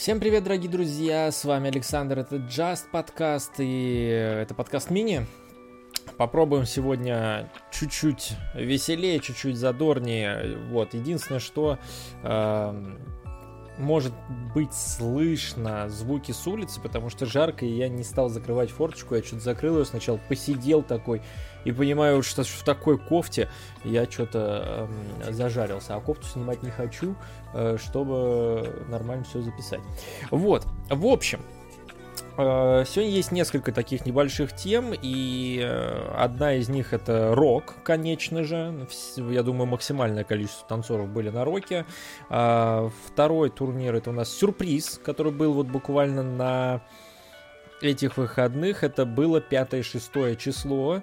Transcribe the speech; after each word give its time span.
Всем 0.00 0.18
привет, 0.18 0.44
дорогие 0.44 0.70
друзья, 0.70 1.30
с 1.30 1.44
вами 1.44 1.68
Александр, 1.68 2.20
это 2.20 2.36
Just 2.36 2.84
подкаст, 2.90 3.56
и 3.58 4.06
это 4.40 4.54
подкаст 4.54 4.88
мини. 4.88 5.26
Попробуем 6.16 6.64
сегодня 6.64 7.52
чуть-чуть 7.70 8.32
веселее, 8.54 9.20
чуть-чуть 9.20 9.58
задорнее. 9.58 10.56
Вот, 10.70 10.94
единственное, 10.94 11.38
что 11.38 11.78
э, 12.22 12.96
может 13.76 14.14
быть 14.54 14.72
слышно 14.72 15.90
звуки 15.90 16.32
с 16.32 16.46
улицы, 16.46 16.80
потому 16.80 17.10
что 17.10 17.26
жарко, 17.26 17.66
и 17.66 17.70
я 17.70 17.90
не 17.90 18.02
стал 18.02 18.30
закрывать 18.30 18.70
форточку, 18.70 19.16
я 19.16 19.22
что-то 19.22 19.42
закрыл 19.42 19.80
ее 19.80 19.84
сначала, 19.84 20.18
посидел 20.30 20.82
такой, 20.82 21.20
и 21.64 21.72
понимаю, 21.72 22.22
что 22.22 22.42
в 22.42 22.62
такой 22.64 22.98
кофте 22.98 23.48
я 23.84 24.10
что-то 24.10 24.88
э, 25.22 25.32
зажарился, 25.32 25.96
а 25.96 26.00
кофту 26.00 26.26
снимать 26.26 26.62
не 26.62 26.70
хочу, 26.70 27.14
э, 27.54 27.76
чтобы 27.78 28.84
нормально 28.88 29.24
все 29.24 29.40
записать. 29.40 29.80
Вот, 30.30 30.66
в 30.88 31.06
общем, 31.06 31.40
э, 32.36 32.84
Сегодня 32.86 33.10
есть 33.10 33.32
несколько 33.32 33.72
таких 33.72 34.06
небольших 34.06 34.54
тем, 34.54 34.92
и 34.94 35.60
э, 35.62 36.14
одна 36.16 36.54
из 36.54 36.68
них 36.68 36.92
это 36.92 37.34
рок, 37.34 37.74
конечно 37.84 38.44
же. 38.44 38.86
Я 39.16 39.42
думаю, 39.42 39.66
максимальное 39.66 40.24
количество 40.24 40.66
танцоров 40.68 41.08
были 41.08 41.30
на 41.30 41.44
роке. 41.44 41.84
А, 42.28 42.90
второй 43.06 43.50
турнир 43.50 43.94
это 43.94 44.10
у 44.10 44.12
нас 44.12 44.30
сюрприз, 44.30 45.00
который 45.04 45.32
был 45.32 45.52
вот 45.52 45.66
буквально 45.66 46.22
на 46.22 46.82
этих 47.82 48.16
выходных. 48.16 48.84
Это 48.84 49.04
было 49.04 49.40
5-6 49.40 50.36
число. 50.36 51.02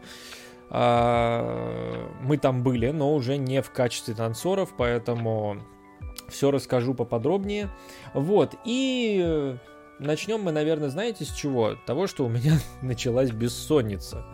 А, 0.69 2.09
мы 2.21 2.37
там 2.37 2.63
были, 2.63 2.89
но 2.91 3.13
уже 3.13 3.37
не 3.37 3.61
в 3.61 3.71
качестве 3.71 4.13
танцоров, 4.13 4.73
поэтому 4.77 5.57
все 6.27 6.51
расскажу 6.51 6.93
поподробнее. 6.93 7.69
Вот, 8.13 8.55
и 8.65 9.55
начнем 9.99 10.41
мы, 10.41 10.51
наверное, 10.51 10.89
знаете 10.89 11.25
с 11.25 11.31
чего? 11.31 11.75
Того, 11.85 12.07
что 12.07 12.25
у 12.25 12.29
меня 12.29 12.53
началась 12.81 13.31
бессонница. 13.31 14.25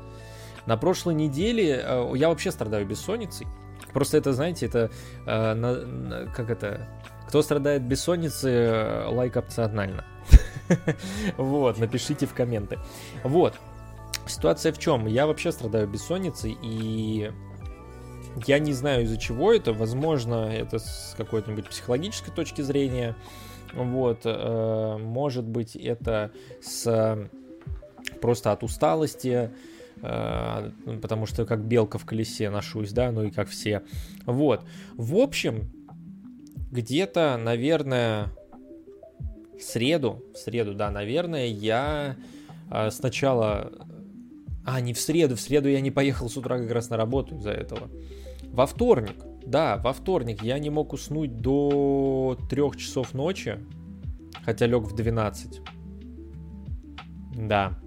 На 0.65 0.77
прошлой 0.77 1.13
неделе 1.13 1.81
э, 1.83 2.11
я 2.15 2.29
вообще 2.29 2.51
страдаю 2.51 2.85
бессонницей. 2.85 3.47
Просто 3.91 4.17
это, 4.17 4.33
знаете, 4.33 4.65
это 4.65 4.89
э, 5.25 6.27
как 6.33 6.49
это? 6.49 6.87
Кто 7.27 7.41
страдает 7.41 7.83
бессонницей, 7.83 8.53
э, 8.53 9.07
лайк 9.07 9.37
опционально. 9.37 10.05
Вот, 11.37 11.77
напишите 11.77 12.25
в 12.25 12.33
комменты. 12.33 12.79
Вот. 13.23 13.55
Ситуация 14.27 14.71
в 14.71 14.79
чем? 14.79 15.05
Я 15.07 15.27
вообще 15.27 15.51
страдаю 15.51 15.87
бессонницей, 15.87 16.57
и 16.61 17.31
я 18.47 18.59
не 18.59 18.73
знаю 18.73 19.03
из-за 19.03 19.17
чего 19.17 19.53
это. 19.53 19.73
Возможно, 19.73 20.51
это 20.51 20.79
с 20.79 21.13
какой-нибудь 21.17 21.67
психологической 21.67 22.33
точки 22.33 22.61
зрения. 22.61 23.15
Вот, 23.73 24.21
э, 24.25 24.97
может 24.99 25.45
быть, 25.45 25.75
это 25.75 26.31
с 26.61 27.29
просто 28.21 28.51
от 28.51 28.63
усталости, 28.63 29.51
э, 30.01 30.71
потому 31.01 31.25
что 31.25 31.45
как 31.45 31.65
белка 31.65 31.97
в 31.97 32.05
колесе 32.05 32.49
ношусь, 32.49 32.91
да, 32.91 33.11
ну 33.11 33.23
и 33.23 33.31
как 33.31 33.49
все. 33.49 33.81
Вот. 34.25 34.63
В 34.95 35.17
общем, 35.17 35.69
где-то, 36.71 37.37
наверное, 37.37 38.29
в 39.57 39.61
среду, 39.61 40.23
в 40.33 40.37
среду, 40.37 40.73
да, 40.73 40.89
наверное, 40.91 41.47
я 41.47 42.15
э, 42.71 42.91
сначала 42.91 43.71
а, 44.65 44.81
не 44.81 44.93
в 44.93 44.99
среду. 44.99 45.35
В 45.35 45.41
среду 45.41 45.69
я 45.69 45.81
не 45.81 45.91
поехал 45.91 46.29
с 46.29 46.37
утра 46.37 46.57
как 46.57 46.71
раз 46.71 46.89
на 46.89 46.97
работу 46.97 47.35
из-за 47.35 47.51
этого. 47.51 47.89
Во 48.51 48.65
вторник. 48.65 49.25
Да, 49.45 49.77
во 49.77 49.93
вторник 49.93 50.41
я 50.41 50.57
не 50.59 50.69
мог 50.69 50.93
уснуть 50.93 51.37
до 51.37 52.37
трех 52.49 52.77
часов 52.77 53.13
ночи, 53.13 53.59
хотя 54.45 54.67
лег 54.67 54.83
в 54.83 54.95
12. 54.95 55.61
Да. 57.35 57.79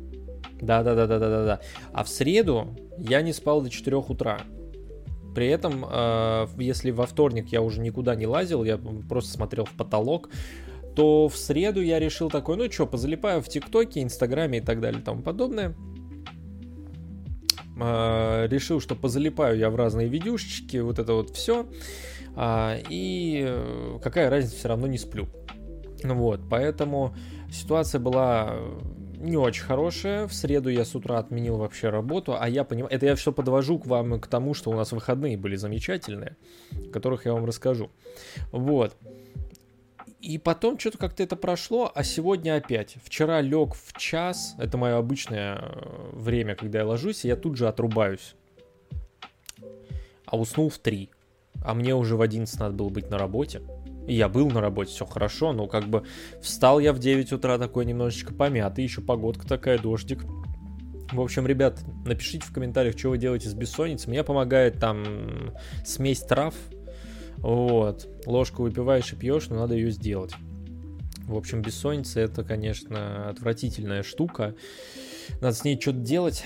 Да, 0.60 0.82
да, 0.82 0.94
да, 0.94 1.06
да, 1.06 1.18
да, 1.18 1.28
да, 1.28 1.44
да. 1.44 1.60
А 1.92 2.04
в 2.04 2.08
среду 2.08 2.76
я 2.98 3.22
не 3.22 3.32
спал 3.32 3.62
до 3.62 3.70
4 3.70 3.96
утра. 3.96 4.40
При 5.34 5.48
этом, 5.48 5.84
э, 5.86 6.46
если 6.58 6.90
во 6.90 7.06
вторник 7.06 7.48
я 7.52 7.60
уже 7.60 7.80
никуда 7.80 8.14
не 8.14 8.26
лазил, 8.26 8.64
я 8.64 8.78
просто 9.08 9.32
смотрел 9.32 9.66
в 9.66 9.72
потолок, 9.72 10.30
то 10.94 11.28
в 11.28 11.36
среду 11.36 11.82
я 11.82 11.98
решил 11.98 12.30
такой, 12.30 12.56
ну 12.56 12.70
что, 12.70 12.86
позалипаю 12.86 13.42
в 13.42 13.48
ТикТоке, 13.48 14.02
Инстаграме 14.02 14.58
и 14.58 14.60
так 14.62 14.80
далее 14.80 15.02
и 15.02 15.04
тому 15.04 15.22
подобное. 15.22 15.74
А, 17.78 18.46
решил, 18.46 18.80
что 18.80 18.94
позалипаю 18.94 19.58
я 19.58 19.70
в 19.70 19.76
разные 19.76 20.08
видюшечки, 20.08 20.78
вот 20.78 20.98
это 20.98 21.12
вот 21.12 21.30
все. 21.30 21.66
А, 22.34 22.76
и 22.88 23.44
э, 23.46 23.98
какая 24.02 24.30
разница, 24.30 24.56
все 24.56 24.68
равно 24.68 24.86
не 24.86 24.98
сплю. 24.98 25.28
Вот, 26.02 26.40
поэтому 26.48 27.14
ситуация 27.50 28.00
была 28.00 28.56
не 29.18 29.36
очень 29.36 29.64
хорошая. 29.64 30.26
В 30.26 30.34
среду 30.34 30.68
я 30.68 30.84
с 30.84 30.94
утра 30.94 31.18
отменил 31.18 31.56
вообще 31.56 31.88
работу, 31.88 32.36
а 32.38 32.48
я 32.48 32.64
понимаю, 32.64 32.92
это 32.92 33.06
я 33.06 33.14
все 33.14 33.32
подвожу 33.32 33.78
к 33.78 33.86
вам 33.86 34.20
к 34.20 34.26
тому, 34.26 34.54
что 34.54 34.70
у 34.70 34.74
нас 34.74 34.92
выходные 34.92 35.36
были 35.36 35.56
замечательные, 35.56 36.36
о 36.72 36.92
которых 36.92 37.26
я 37.26 37.32
вам 37.32 37.44
расскажу. 37.44 37.90
Вот. 38.52 38.96
И 40.26 40.38
потом 40.38 40.76
что-то 40.76 40.98
как-то 40.98 41.22
это 41.22 41.36
прошло, 41.36 41.92
а 41.94 42.02
сегодня 42.02 42.56
опять. 42.56 42.96
Вчера 43.04 43.40
лег 43.40 43.76
в 43.76 43.96
час, 43.96 44.56
это 44.58 44.76
мое 44.76 44.98
обычное 44.98 45.54
э, 45.54 46.10
время, 46.14 46.56
когда 46.56 46.80
я 46.80 46.84
ложусь, 46.84 47.24
и 47.24 47.28
я 47.28 47.36
тут 47.36 47.56
же 47.56 47.68
отрубаюсь. 47.68 48.34
А 50.24 50.36
уснул 50.36 50.68
в 50.68 50.78
3. 50.78 51.10
А 51.64 51.74
мне 51.74 51.94
уже 51.94 52.16
в 52.16 52.22
11 52.22 52.58
надо 52.58 52.74
было 52.74 52.88
быть 52.88 53.08
на 53.08 53.18
работе. 53.18 53.62
И 54.08 54.14
я 54.14 54.28
был 54.28 54.50
на 54.50 54.60
работе, 54.60 54.90
все 54.90 55.06
хорошо, 55.06 55.52
но 55.52 55.68
как 55.68 55.84
бы 55.84 56.02
встал 56.42 56.80
я 56.80 56.92
в 56.92 56.98
9 56.98 57.30
утра 57.30 57.56
такой 57.56 57.84
немножечко 57.84 58.34
помятый, 58.34 58.82
еще 58.82 59.02
погодка 59.02 59.46
такая, 59.46 59.78
дождик. 59.78 60.24
В 61.12 61.20
общем, 61.20 61.46
ребят, 61.46 61.78
напишите 62.04 62.44
в 62.44 62.52
комментариях, 62.52 62.98
что 62.98 63.10
вы 63.10 63.18
делаете 63.18 63.48
с 63.48 63.54
бессонницей. 63.54 64.10
Мне 64.10 64.24
помогает 64.24 64.80
там 64.80 65.54
смесь 65.84 66.22
трав, 66.22 66.52
вот. 67.46 68.08
Ложку 68.26 68.62
выпиваешь 68.62 69.12
и 69.12 69.16
пьешь, 69.16 69.48
но 69.50 69.56
надо 69.56 69.74
ее 69.74 69.92
сделать. 69.92 70.34
В 71.26 71.36
общем, 71.36 71.62
бессонница 71.62 72.18
это, 72.18 72.42
конечно, 72.42 73.28
отвратительная 73.28 74.02
штука. 74.02 74.56
Надо 75.40 75.54
с 75.54 75.62
ней 75.62 75.80
что-то 75.80 75.98
делать, 75.98 76.42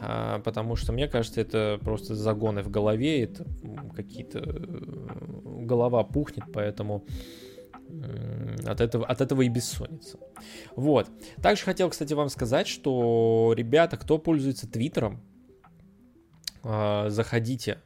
а, 0.00 0.40
потому 0.40 0.76
что, 0.76 0.92
мне 0.92 1.08
кажется, 1.08 1.40
это 1.40 1.78
просто 1.82 2.14
загоны 2.14 2.62
в 2.62 2.68
голове, 2.68 3.24
это 3.24 3.46
какие-то... 3.94 4.40
Э, 4.40 5.62
голова 5.64 6.04
пухнет, 6.04 6.44
поэтому 6.52 7.06
от 8.66 8.80
этого, 8.82 9.06
от 9.06 9.20
этого 9.22 9.40
и 9.40 9.48
бессонница. 9.48 10.18
Вот. 10.74 11.08
Также 11.40 11.64
хотел, 11.64 11.88
кстати, 11.88 12.12
вам 12.12 12.28
сказать, 12.28 12.68
что, 12.68 13.54
ребята, 13.56 13.96
кто 13.96 14.18
пользуется 14.18 14.70
Твиттером, 14.70 15.22
а, 16.62 17.08
заходите 17.08 17.78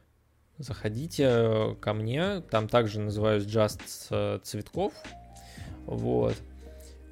заходите 0.63 1.27
э, 1.27 1.75
ко 1.79 1.93
мне, 1.93 2.41
там 2.49 2.67
также 2.67 2.99
называюсь 2.99 3.43
Just 3.43 3.81
э, 4.09 4.39
Цветков, 4.43 4.93
вот. 5.85 6.35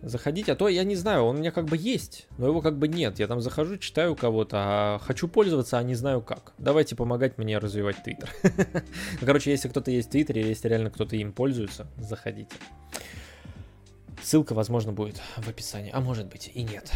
Заходите, 0.02 0.54
а 0.54 0.56
то 0.56 0.70
я 0.70 0.86
не 0.86 0.96
знаю, 0.96 1.24
он 1.24 1.36
у 1.36 1.40
меня 1.40 1.52
как 1.52 1.66
бы 1.66 1.76
есть, 1.76 2.28
но 2.38 2.48
его 2.48 2.62
как 2.62 2.78
бы 2.78 2.88
нет. 2.88 3.20
Я 3.20 3.28
там 3.28 3.42
захожу, 3.42 3.78
читаю 3.78 4.16
кого-то, 4.16 4.58
а 4.58 5.00
хочу 5.00 5.28
пользоваться, 5.28 5.78
а 5.78 5.84
не 5.84 5.94
знаю 5.94 6.22
как. 6.22 6.54
Давайте 6.58 6.96
помогать 6.96 7.38
мне 7.38 7.58
развивать 7.58 8.02
Твиттер. 8.04 8.30
Короче, 9.20 9.52
если 9.52 9.68
кто-то 9.68 9.92
есть 9.92 10.08
в 10.08 10.12
Твиттере, 10.12 10.48
если 10.48 10.70
реально 10.70 10.90
кто-то 10.90 11.18
им 11.18 11.34
пользуется, 11.34 11.88
заходите. 11.98 12.56
Ссылка, 14.24 14.54
возможно, 14.54 14.94
будет 14.94 15.18
в 15.36 15.50
описании, 15.50 15.92
а 15.94 16.00
может 16.00 16.28
быть 16.28 16.50
и 16.54 16.64
нет. 16.64 16.92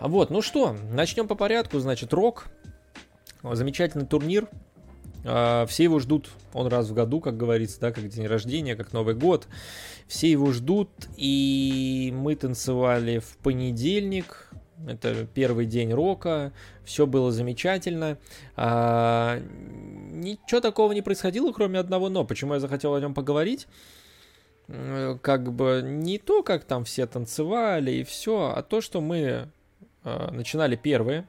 Вот, 0.00 0.28
ну 0.30 0.42
что, 0.42 0.76
начнем 0.90 1.28
по 1.28 1.34
порядку. 1.34 1.78
Значит, 1.78 2.12
Рок. 2.12 2.48
Замечательный 3.42 4.06
турнир. 4.06 4.48
А, 5.24 5.66
все 5.66 5.84
его 5.84 5.98
ждут, 5.98 6.30
он 6.52 6.66
раз 6.66 6.88
в 6.88 6.94
году, 6.94 7.20
как 7.20 7.36
говорится, 7.36 7.80
да, 7.80 7.92
как 7.92 8.08
день 8.08 8.26
рождения, 8.26 8.76
как 8.76 8.92
Новый 8.92 9.14
год. 9.14 9.46
Все 10.06 10.30
его 10.30 10.52
ждут, 10.52 10.90
и 11.16 12.12
мы 12.14 12.34
танцевали 12.34 13.18
в 13.18 13.36
понедельник, 13.38 14.50
это 14.86 15.26
первый 15.32 15.66
день 15.66 15.92
рока, 15.92 16.52
все 16.84 17.06
было 17.06 17.30
замечательно. 17.30 18.18
А, 18.56 19.40
ничего 20.10 20.60
такого 20.60 20.92
не 20.92 21.02
происходило, 21.02 21.52
кроме 21.52 21.78
одного 21.78 22.08
но. 22.08 22.24
Почему 22.24 22.54
я 22.54 22.60
захотел 22.60 22.94
о 22.94 23.00
нем 23.00 23.14
поговорить? 23.14 23.68
Как 24.66 25.52
бы 25.52 25.82
не 25.84 26.18
то, 26.18 26.42
как 26.42 26.64
там 26.64 26.84
все 26.84 27.06
танцевали 27.06 27.90
и 27.90 28.04
все, 28.04 28.52
а 28.54 28.62
то, 28.62 28.80
что 28.80 29.00
мы 29.00 29.50
а, 30.04 30.30
начинали 30.30 30.76
первые, 30.76 31.28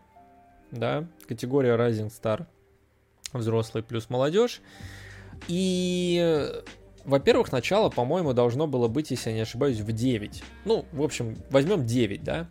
да, 0.71 1.05
категория 1.27 1.75
Rising 1.75 2.11
Star 2.11 2.45
взрослый 3.33 3.83
плюс 3.83 4.09
молодежь. 4.09 4.61
И, 5.47 6.51
во-первых, 7.05 7.51
начало, 7.51 7.89
по-моему, 7.89 8.33
должно 8.33 8.67
было 8.67 8.87
быть, 8.87 9.11
если 9.11 9.29
я 9.29 9.35
не 9.35 9.41
ошибаюсь, 9.41 9.79
в 9.79 9.91
9. 9.91 10.43
Ну, 10.65 10.85
в 10.91 11.01
общем, 11.01 11.37
возьмем 11.49 11.85
9, 11.85 12.23
да. 12.23 12.47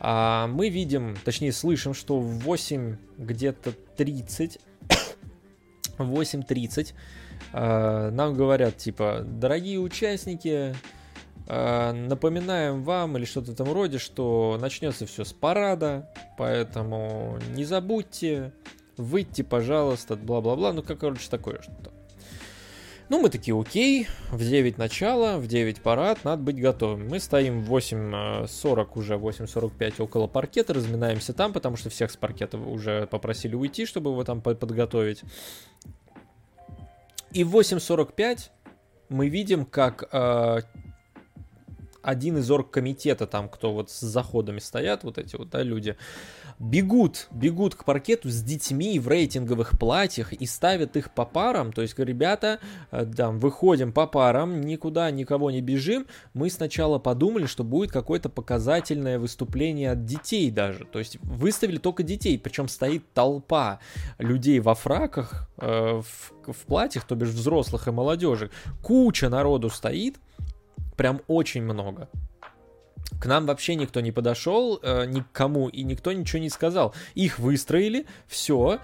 А 0.00 0.46
мы 0.48 0.68
видим, 0.68 1.16
точнее, 1.24 1.52
слышим, 1.52 1.94
что 1.94 2.18
в 2.18 2.38
8 2.40 2.96
где-то 3.18 3.72
30, 3.96 4.58
8.30 5.98 6.94
э, 7.52 8.10
нам 8.10 8.34
говорят, 8.34 8.76
типа, 8.76 9.22
дорогие 9.24 9.78
участники, 9.78 10.74
Э, 11.46 11.92
напоминаем 11.92 12.82
вам 12.82 13.16
или 13.16 13.24
что-то 13.24 13.50
в 13.50 13.54
этом 13.54 13.72
роде, 13.72 13.98
что 13.98 14.58
начнется 14.60 15.06
все 15.06 15.24
с 15.24 15.32
парада, 15.32 16.08
поэтому 16.38 17.38
не 17.54 17.64
забудьте 17.64 18.52
выйти, 19.02 19.42
пожалуйста, 19.42 20.16
бла-бла-бла, 20.16 20.72
ну, 20.72 20.82
как, 20.82 21.00
короче, 21.00 21.28
такое 21.28 21.60
что-то. 21.60 21.90
Ну, 23.08 23.20
мы 23.20 23.28
такие, 23.28 23.58
окей, 23.58 24.08
в 24.30 24.38
9 24.38 24.78
начало, 24.78 25.36
в 25.36 25.46
9 25.46 25.82
парад, 25.82 26.24
надо 26.24 26.42
быть 26.42 26.58
готовым. 26.58 27.08
Мы 27.08 27.20
стоим 27.20 27.62
в 27.62 27.74
8.40, 27.74 28.88
уже 28.94 29.14
8.45 29.16 30.02
около 30.02 30.26
паркета, 30.26 30.72
разминаемся 30.72 31.34
там, 31.34 31.52
потому 31.52 31.76
что 31.76 31.90
всех 31.90 32.10
с 32.10 32.16
паркета 32.16 32.56
уже 32.56 33.06
попросили 33.06 33.54
уйти, 33.54 33.84
чтобы 33.84 34.12
его 34.12 34.24
там 34.24 34.40
подготовить. 34.40 35.22
И 37.32 37.44
в 37.44 37.54
8.45 37.54 38.50
мы 39.10 39.28
видим, 39.28 39.66
как 39.66 40.08
э, 40.10 40.60
один 42.02 42.38
из 42.38 42.50
оргкомитета, 42.50 43.26
там, 43.26 43.48
кто 43.48 43.72
вот 43.72 43.90
с 43.90 44.00
заходами 44.00 44.58
стоят, 44.58 45.04
вот 45.04 45.18
эти 45.18 45.36
вот, 45.36 45.50
да, 45.50 45.62
люди, 45.62 45.96
бегут, 46.58 47.28
бегут 47.30 47.74
к 47.74 47.84
паркету 47.84 48.28
с 48.28 48.42
детьми 48.42 48.98
в 48.98 49.08
рейтинговых 49.08 49.78
платьях 49.78 50.32
и 50.32 50.46
ставят 50.46 50.96
их 50.96 51.12
по 51.12 51.24
парам. 51.24 51.72
То 51.72 51.82
есть, 51.82 51.98
ребята, 51.98 52.60
э, 52.90 53.06
там, 53.16 53.38
выходим 53.38 53.92
по 53.92 54.06
парам, 54.06 54.60
никуда 54.60 55.10
никого 55.10 55.50
не 55.50 55.60
бежим. 55.60 56.06
Мы 56.34 56.50
сначала 56.50 56.98
подумали, 56.98 57.46
что 57.46 57.64
будет 57.64 57.92
какое-то 57.92 58.28
показательное 58.28 59.18
выступление 59.18 59.92
от 59.92 60.04
детей 60.04 60.50
даже. 60.50 60.84
То 60.84 60.98
есть, 60.98 61.18
выставили 61.22 61.78
только 61.78 62.02
детей, 62.02 62.38
причем 62.38 62.68
стоит 62.68 63.12
толпа 63.12 63.78
людей 64.18 64.60
во 64.60 64.74
фраках, 64.74 65.48
э, 65.58 66.00
в, 66.00 66.52
в 66.52 66.66
платьях, 66.66 67.04
то 67.04 67.14
бишь 67.14 67.30
взрослых 67.30 67.88
и 67.88 67.90
молодежи. 67.90 68.50
Куча 68.82 69.28
народу 69.28 69.70
стоит, 69.70 70.16
прям 71.02 71.20
очень 71.26 71.64
много. 71.64 72.08
К 73.20 73.26
нам 73.26 73.44
вообще 73.46 73.74
никто 73.74 74.00
не 74.00 74.12
подошел, 74.12 74.78
э, 74.80 75.04
никому, 75.06 75.68
и 75.68 75.82
никто 75.82 76.12
ничего 76.12 76.38
не 76.38 76.48
сказал. 76.48 76.94
Их 77.16 77.40
выстроили, 77.40 78.06
все. 78.28 78.78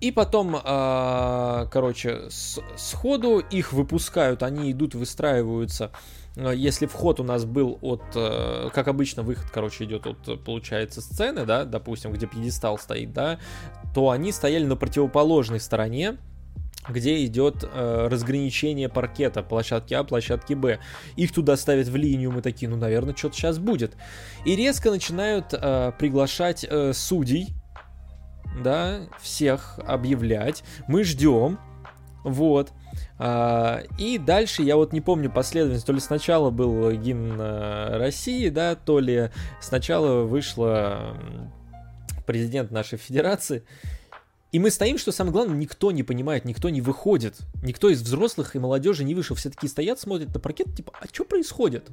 И 0.00 0.10
потом, 0.10 0.56
э, 0.56 1.66
короче, 1.70 2.28
с, 2.28 2.60
сходу 2.76 3.38
их 3.38 3.72
выпускают, 3.72 4.42
они 4.42 4.72
идут, 4.72 4.96
выстраиваются. 4.96 5.92
Э, 6.34 6.52
если 6.56 6.86
вход 6.86 7.20
у 7.20 7.22
нас 7.22 7.44
был 7.44 7.78
от, 7.82 8.02
э, 8.16 8.70
как 8.74 8.88
обычно, 8.88 9.22
выход, 9.22 9.48
короче, 9.48 9.84
идет 9.84 10.08
от, 10.08 10.44
получается, 10.44 11.00
сцены, 11.00 11.46
да, 11.46 11.64
допустим, 11.64 12.12
где 12.12 12.26
пьедестал 12.26 12.78
стоит, 12.78 13.12
да, 13.12 13.38
то 13.94 14.10
они 14.10 14.32
стояли 14.32 14.64
на 14.64 14.74
противоположной 14.74 15.60
стороне, 15.60 16.18
где 16.88 17.24
идет 17.24 17.62
э, 17.62 18.08
разграничение 18.08 18.88
паркета, 18.88 19.42
площадки 19.42 19.94
А, 19.94 20.04
площадки 20.04 20.54
Б. 20.54 20.80
Их 21.16 21.32
туда 21.32 21.56
ставят 21.56 21.88
в 21.88 21.96
линию, 21.96 22.32
мы 22.32 22.42
такие, 22.42 22.68
ну, 22.68 22.76
наверное, 22.76 23.14
что-то 23.14 23.36
сейчас 23.36 23.58
будет. 23.58 23.96
И 24.44 24.56
резко 24.56 24.90
начинают 24.90 25.52
э, 25.52 25.92
приглашать 25.98 26.64
э, 26.68 26.92
судей, 26.94 27.48
да, 28.62 29.00
всех 29.20 29.78
объявлять. 29.86 30.64
Мы 30.88 31.04
ждем, 31.04 31.58
вот. 32.24 32.72
А, 33.18 33.82
и 33.98 34.18
дальше 34.18 34.62
я 34.62 34.76
вот 34.76 34.92
не 34.92 35.00
помню 35.00 35.30
последовательность, 35.30 35.86
то 35.86 35.92
ли 35.92 36.00
сначала 36.00 36.50
был 36.50 36.90
гимн 36.92 37.36
э, 37.38 37.98
России, 37.98 38.48
да, 38.48 38.74
то 38.74 38.98
ли 38.98 39.30
сначала 39.60 40.22
вышла 40.22 41.16
президент 42.26 42.70
нашей 42.70 42.98
федерации, 42.98 43.64
и 44.52 44.58
мы 44.58 44.70
стоим, 44.70 44.98
что 44.98 45.12
самое 45.12 45.32
главное, 45.32 45.56
никто 45.56 45.92
не 45.92 46.02
понимает, 46.02 46.44
никто 46.44 46.70
не 46.70 46.80
выходит. 46.80 47.36
Никто 47.62 47.88
из 47.88 48.02
взрослых 48.02 48.56
и 48.56 48.58
молодежи 48.58 49.04
не 49.04 49.14
вышел. 49.14 49.36
Все 49.36 49.50
такие 49.50 49.68
стоят, 49.68 50.00
смотрят 50.00 50.34
на 50.34 50.40
паркет, 50.40 50.74
типа, 50.74 50.92
а 51.00 51.06
что 51.12 51.24
происходит? 51.24 51.88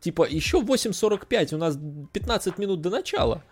Типа, 0.00 0.28
еще 0.28 0.58
8.45, 0.60 1.54
у 1.54 1.58
нас 1.58 1.78
15 2.12 2.58
минут 2.58 2.82
до 2.82 2.90
начала. 2.90 3.42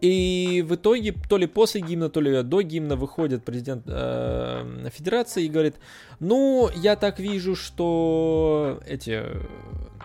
И 0.00 0.64
в 0.66 0.76
итоге, 0.76 1.14
то 1.28 1.36
ли 1.36 1.46
после 1.46 1.82
гимна, 1.82 2.08
то 2.08 2.22
ли 2.22 2.42
до 2.42 2.62
гимна 2.62 2.96
выходит 2.96 3.44
президент 3.44 3.84
э, 3.86 4.88
Федерации 4.90 5.44
и 5.44 5.48
говорит, 5.48 5.74
ну, 6.20 6.70
я 6.74 6.96
так 6.96 7.18
вижу, 7.18 7.54
что 7.54 8.80
эти 8.86 9.24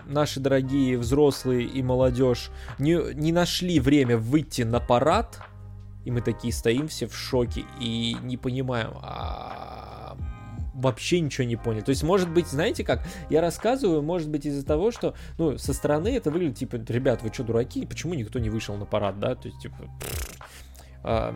наши 0.05 0.41
дорогие 0.41 0.97
взрослые 0.97 1.65
и 1.65 1.81
молодежь 1.81 2.51
не, 2.77 3.13
не 3.13 3.31
нашли 3.31 3.79
время 3.79 4.17
выйти 4.17 4.63
на 4.63 4.81
парад, 4.81 5.39
и 6.05 6.11
мы 6.11 6.21
такие 6.21 6.53
стоим 6.53 6.87
все 6.87 7.07
в 7.07 7.15
шоке 7.15 7.65
и 7.79 8.15
не 8.21 8.37
понимаем, 8.37 8.91
а 9.01 10.15
вообще 10.73 11.19
ничего 11.19 11.47
не 11.47 11.55
поняли. 11.55 11.81
То 11.81 11.89
есть, 11.89 12.03
может 12.03 12.29
быть, 12.29 12.47
знаете 12.47 12.83
как, 12.83 13.05
я 13.29 13.41
рассказываю, 13.41 14.01
может 14.01 14.29
быть, 14.29 14.45
из-за 14.45 14.65
того, 14.65 14.91
что, 14.91 15.15
ну, 15.37 15.57
со 15.57 15.73
стороны 15.73 16.15
это 16.15 16.31
выглядит, 16.31 16.57
типа, 16.57 16.75
ребят, 16.87 17.23
вы 17.23 17.33
что, 17.33 17.43
дураки? 17.43 17.85
Почему 17.85 18.13
никто 18.13 18.39
не 18.39 18.49
вышел 18.49 18.75
на 18.75 18.85
парад, 18.85 19.19
да? 19.19 19.35
То 19.35 19.47
есть, 19.47 19.59
типа, 19.61 19.75
а, 21.03 21.35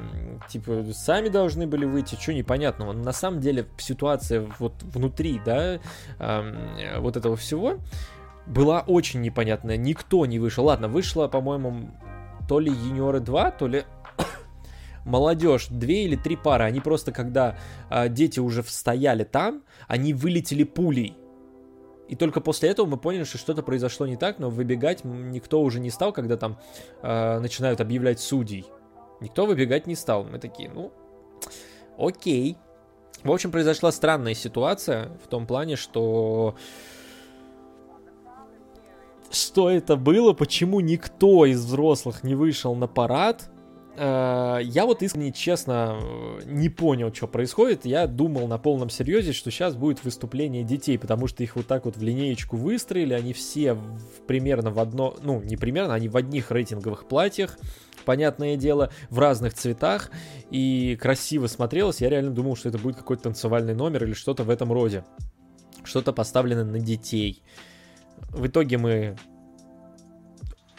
типа, 0.49 0.83
сами 0.93 1.29
должны 1.29 1.67
были 1.67 1.85
выйти, 1.85 2.15
что 2.15 2.33
непонятного. 2.33 2.91
Но 2.91 3.03
на 3.03 3.13
самом 3.13 3.39
деле 3.39 3.67
ситуация 3.77 4.45
вот 4.59 4.73
внутри, 4.81 5.39
да, 5.45 5.79
а, 6.17 6.99
вот 6.99 7.17
этого 7.17 7.35
всего 7.35 7.77
была 8.45 8.81
очень 8.81 9.21
непонятная. 9.21 9.77
Никто 9.77 10.25
не 10.25 10.39
вышел. 10.39 10.65
Ладно, 10.65 10.87
вышло, 10.87 11.27
по-моему, 11.27 11.91
то 12.47 12.59
ли 12.59 12.71
юниоры 12.71 13.19
2, 13.19 13.51
то 13.51 13.67
ли 13.67 13.85
молодежь, 15.09 15.67
две 15.69 16.05
или 16.05 16.15
три 16.15 16.35
пары, 16.35 16.63
они 16.63 16.79
просто, 16.79 17.11
когда 17.11 17.57
э, 17.89 18.07
дети 18.09 18.39
уже 18.39 18.63
стояли 18.63 19.23
там, 19.23 19.63
они 19.87 20.13
вылетели 20.13 20.63
пулей. 20.63 21.17
И 22.07 22.15
только 22.15 22.41
после 22.41 22.69
этого 22.69 22.87
мы 22.87 22.97
поняли, 22.97 23.23
что 23.23 23.37
что-то 23.37 23.61
произошло 23.61 24.07
не 24.07 24.15
так, 24.15 24.39
но 24.39 24.49
выбегать 24.49 25.03
никто 25.03 25.61
уже 25.61 25.79
не 25.79 25.89
стал, 25.89 26.13
когда 26.13 26.37
там 26.37 26.57
э, 27.01 27.39
начинают 27.39 27.81
объявлять 27.81 28.19
судей. 28.19 28.65
Никто 29.19 29.45
выбегать 29.45 29.85
не 29.85 29.95
стал. 29.95 30.23
Мы 30.23 30.39
такие, 30.39 30.69
ну, 30.69 30.91
окей. 31.97 32.57
В 33.23 33.31
общем, 33.31 33.51
произошла 33.51 33.91
странная 33.91 34.33
ситуация 34.33 35.09
в 35.23 35.27
том 35.27 35.45
плане, 35.45 35.75
что 35.75 36.55
что 39.29 39.69
это 39.69 39.95
было, 39.95 40.33
почему 40.33 40.79
никто 40.79 41.45
из 41.45 41.63
взрослых 41.63 42.23
не 42.23 42.33
вышел 42.33 42.73
на 42.75 42.87
парад, 42.87 43.51
я 43.97 44.83
вот 44.85 45.03
искренне, 45.03 45.31
честно, 45.31 45.99
не 46.45 46.69
понял, 46.69 47.13
что 47.13 47.27
происходит. 47.27 47.85
Я 47.85 48.07
думал 48.07 48.47
на 48.47 48.57
полном 48.57 48.89
серьезе, 48.89 49.33
что 49.33 49.51
сейчас 49.51 49.75
будет 49.75 50.03
выступление 50.03 50.63
детей, 50.63 50.97
потому 50.97 51.27
что 51.27 51.43
их 51.43 51.55
вот 51.55 51.67
так 51.67 51.85
вот 51.85 51.97
в 51.97 52.01
линеечку 52.01 52.55
выстроили, 52.55 53.13
они 53.13 53.33
все 53.33 53.77
примерно 54.27 54.71
в 54.71 54.79
одно, 54.79 55.15
ну, 55.21 55.41
не 55.41 55.57
примерно, 55.57 55.93
они 55.93 56.07
в 56.07 56.15
одних 56.15 56.51
рейтинговых 56.51 57.07
платьях, 57.07 57.57
понятное 58.05 58.55
дело, 58.55 58.91
в 59.09 59.19
разных 59.19 59.53
цветах, 59.53 60.11
и 60.49 60.97
красиво 60.99 61.47
смотрелось. 61.47 62.01
Я 62.01 62.09
реально 62.09 62.31
думал, 62.31 62.55
что 62.55 62.69
это 62.69 62.77
будет 62.77 62.95
какой-то 62.95 63.23
танцевальный 63.23 63.75
номер 63.75 64.05
или 64.05 64.13
что-то 64.13 64.43
в 64.43 64.49
этом 64.49 64.71
роде. 64.71 65.03
Что-то 65.83 66.13
поставлено 66.13 66.63
на 66.63 66.79
детей. 66.79 67.43
В 68.29 68.47
итоге 68.47 68.77
мы 68.77 69.17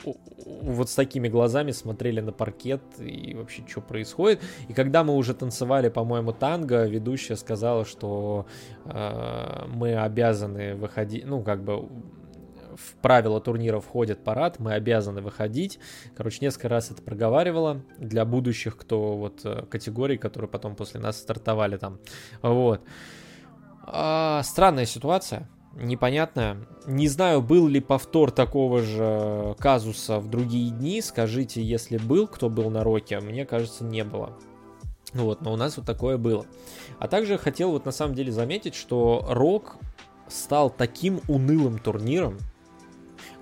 вот 0.05 0.91
с 0.91 0.95
такими 0.95 1.29
глазами 1.29 1.73
смотрели 1.73 2.21
на 2.21 2.33
паркет 2.33 2.83
и 2.99 3.35
вообще, 3.35 3.63
что 3.67 3.81
происходит. 3.81 4.41
И 4.69 4.73
когда 4.73 5.05
мы 5.05 5.15
уже 5.15 5.35
танцевали, 5.35 5.89
по-моему, 5.89 6.33
танго, 6.33 6.87
ведущая 6.87 7.37
сказала, 7.37 7.85
что 7.85 8.47
э, 8.85 9.65
мы 9.69 9.97
обязаны 9.97 10.75
выходить, 10.75 11.25
ну, 11.27 11.43
как 11.43 11.63
бы 11.63 11.89
в 12.77 12.95
правила 13.03 13.41
турнира 13.41 13.81
входит 13.81 14.25
парад, 14.25 14.59
мы 14.59 14.73
обязаны 14.73 15.21
выходить. 15.21 15.79
Короче, 16.17 16.39
несколько 16.41 16.69
раз 16.69 16.91
это 16.91 17.03
проговаривала 17.03 17.83
для 17.99 18.25
будущих, 18.25 18.77
кто 18.77 19.17
вот 19.17 19.41
э, 19.45 19.65
категорий, 19.67 20.17
которые 20.17 20.49
потом 20.49 20.77
после 20.77 21.01
нас 21.01 21.19
стартовали 21.19 21.77
там. 21.77 21.99
Вот. 22.43 22.83
А, 23.83 24.43
странная 24.45 24.87
ситуация 24.87 25.49
непонятно. 25.75 26.57
Не 26.87 27.09
знаю, 27.09 27.43
был 27.43 27.69
ли 27.69 27.81
повтор 27.81 28.31
такого 28.31 28.83
же 28.83 29.55
казуса 29.59 30.19
в 30.19 30.29
другие 30.29 30.71
дни. 30.71 31.01
Скажите, 31.01 31.63
если 31.63 31.99
был, 31.99 32.27
кто 32.27 32.49
был 32.49 32.71
на 32.71 32.85
роке. 32.85 33.21
Мне 33.21 33.45
кажется, 33.45 33.85
не 33.85 34.05
было. 34.05 34.37
Вот, 35.13 35.41
но 35.41 35.53
у 35.53 35.57
нас 35.57 35.77
вот 35.77 35.87
такое 35.87 36.19
было. 36.19 36.47
А 36.99 37.09
также 37.09 37.37
хотел 37.39 37.73
вот 37.73 37.85
на 37.85 37.93
самом 37.93 38.15
деле 38.15 38.31
заметить, 38.31 38.75
что 38.75 39.27
рок 39.29 39.77
стал 40.29 40.71
таким 40.71 41.21
унылым 41.27 41.79
турниром, 41.79 42.39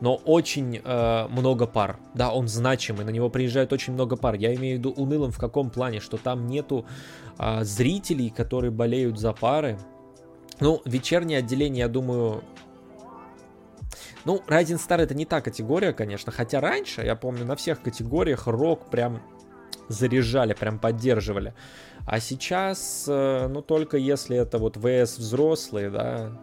но 0.00 0.16
очень 0.16 0.80
э, 0.82 1.26
много 1.28 1.66
пар. 1.66 1.99
Да, 2.14 2.32
он 2.32 2.49
значимый, 2.49 3.04
на 3.04 3.11
него 3.11 3.28
приезжает 3.28 3.73
очень 3.73 3.92
много 3.92 4.16
пар. 4.16 4.35
Я 4.35 4.54
имею 4.54 4.76
в 4.76 4.78
виду 4.78 4.90
унылым 4.92 5.30
в 5.30 5.38
каком 5.38 5.70
плане, 5.70 6.00
что 6.00 6.16
там 6.16 6.47
нету 6.47 6.87
э, 7.38 7.64
зрителей, 7.64 8.30
которые 8.30 8.70
болеют 8.70 9.18
за 9.18 9.32
пары, 9.32 9.78
ну, 10.60 10.82
вечернее 10.84 11.38
отделение, 11.38 11.80
я 11.80 11.88
думаю... 11.88 12.42
Ну, 14.24 14.42
Rising 14.46 14.76
Star 14.76 15.00
это 15.00 15.14
не 15.14 15.24
та 15.24 15.40
категория, 15.40 15.92
конечно, 15.92 16.32
хотя 16.32 16.60
раньше, 16.60 17.02
я 17.02 17.16
помню, 17.16 17.44
на 17.44 17.56
всех 17.56 17.80
категориях 17.80 18.46
рок 18.46 18.90
прям 18.90 19.22
заряжали, 19.88 20.52
прям 20.52 20.78
поддерживали. 20.78 21.54
А 22.06 22.20
сейчас, 22.20 23.06
э, 23.08 23.46
ну, 23.48 23.62
только 23.62 23.96
если 23.96 24.36
это 24.36 24.58
вот 24.58 24.76
ВС 24.76 25.18
взрослые, 25.18 25.90
да, 25.90 26.38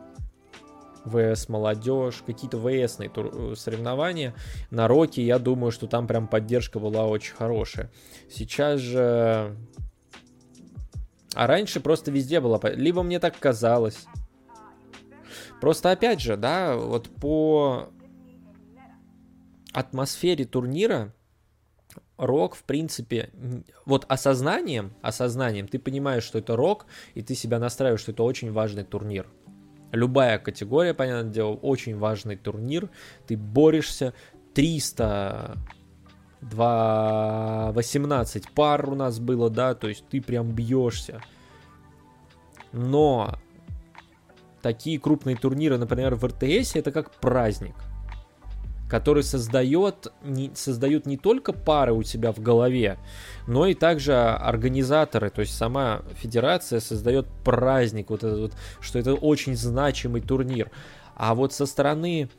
ВС 1.05 1.49
молодежь, 1.49 2.23
какие-то 2.25 2.57
ВСные 2.57 3.11
э, 3.15 3.53
соревнования. 3.55 4.33
На 4.71 4.87
Роке, 4.87 5.23
я 5.23 5.39
думаю, 5.39 5.71
что 5.71 5.87
там 5.87 6.07
прям 6.07 6.27
поддержка 6.27 6.79
была 6.79 7.05
очень 7.05 7.35
хорошая. 7.35 7.91
Сейчас 8.29 8.79
же... 8.79 9.55
А 11.35 11.47
раньше 11.47 11.79
просто 11.79 12.11
везде 12.11 12.39
была... 12.39 12.59
Либо 12.63 13.03
мне 13.03 13.19
так 13.19 13.37
казалось. 13.37 14.05
Просто 15.61 15.91
опять 15.91 16.21
же, 16.21 16.37
да, 16.37 16.75
вот 16.75 17.09
по 17.09 17.89
атмосфере 19.73 20.45
турнира 20.45 21.13
рок, 22.17 22.55
в 22.55 22.63
принципе, 22.63 23.29
вот 23.85 24.05
осознанием, 24.07 24.93
осознанием 25.01 25.67
ты 25.67 25.79
понимаешь, 25.79 26.23
что 26.23 26.39
это 26.39 26.55
рок, 26.55 26.85
и 27.13 27.21
ты 27.21 27.35
себя 27.35 27.59
настраиваешь, 27.59 28.01
что 28.01 28.11
это 28.11 28.23
очень 28.23 28.51
важный 28.51 28.83
турнир. 28.83 29.27
Любая 29.91 30.39
категория, 30.39 30.93
понятное 30.93 31.31
дело, 31.31 31.53
очень 31.53 31.97
важный 31.97 32.37
турнир. 32.37 32.89
Ты 33.27 33.37
борешься. 33.37 34.13
300 34.53 35.57
2, 36.49 37.71
18 37.73 38.49
пар 38.51 38.89
у 38.89 38.95
нас 38.95 39.19
было, 39.19 39.49
да, 39.49 39.75
то 39.75 39.87
есть 39.87 40.05
ты 40.09 40.21
прям 40.21 40.51
бьешься. 40.51 41.21
Но 42.71 43.39
такие 44.61 44.99
крупные 44.99 45.35
турниры, 45.35 45.77
например, 45.77 46.15
в 46.15 46.25
РТС, 46.25 46.75
это 46.75 46.91
как 46.91 47.11
праздник 47.11 47.75
который 48.87 49.23
создает, 49.23 50.13
не, 50.23 50.51
создают 50.53 51.05
не 51.05 51.17
только 51.17 51.53
пары 51.53 51.93
у 51.93 52.03
тебя 52.03 52.31
в 52.31 52.39
голове, 52.39 52.97
но 53.47 53.65
и 53.65 53.73
также 53.73 54.15
организаторы, 54.15 55.29
то 55.29 55.41
есть 55.41 55.57
сама 55.57 56.03
федерация 56.15 56.79
создает 56.79 57.27
праздник, 57.43 58.09
вот 58.09 58.23
этот 58.23 58.39
вот, 58.39 58.53
что 58.79 58.99
это 58.99 59.13
очень 59.13 59.55
значимый 59.55 60.21
турнир. 60.21 60.69
А 61.15 61.33
вот 61.33 61.53
со 61.53 61.65
стороны 61.65 62.29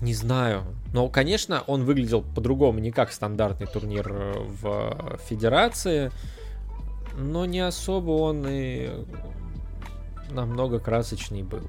не 0.00 0.14
знаю. 0.14 0.64
Но, 0.92 1.08
конечно, 1.08 1.62
он 1.66 1.84
выглядел 1.84 2.22
по-другому, 2.22 2.78
не 2.78 2.90
как 2.90 3.12
стандартный 3.12 3.66
турнир 3.66 4.08
в 4.10 5.18
Федерации. 5.28 6.10
Но 7.16 7.46
не 7.46 7.60
особо 7.60 8.12
он 8.12 8.46
и 8.46 8.90
намного 10.30 10.78
красочней 10.78 11.42
был. 11.42 11.62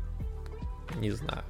Не 0.98 1.12
знаю. 1.12 1.44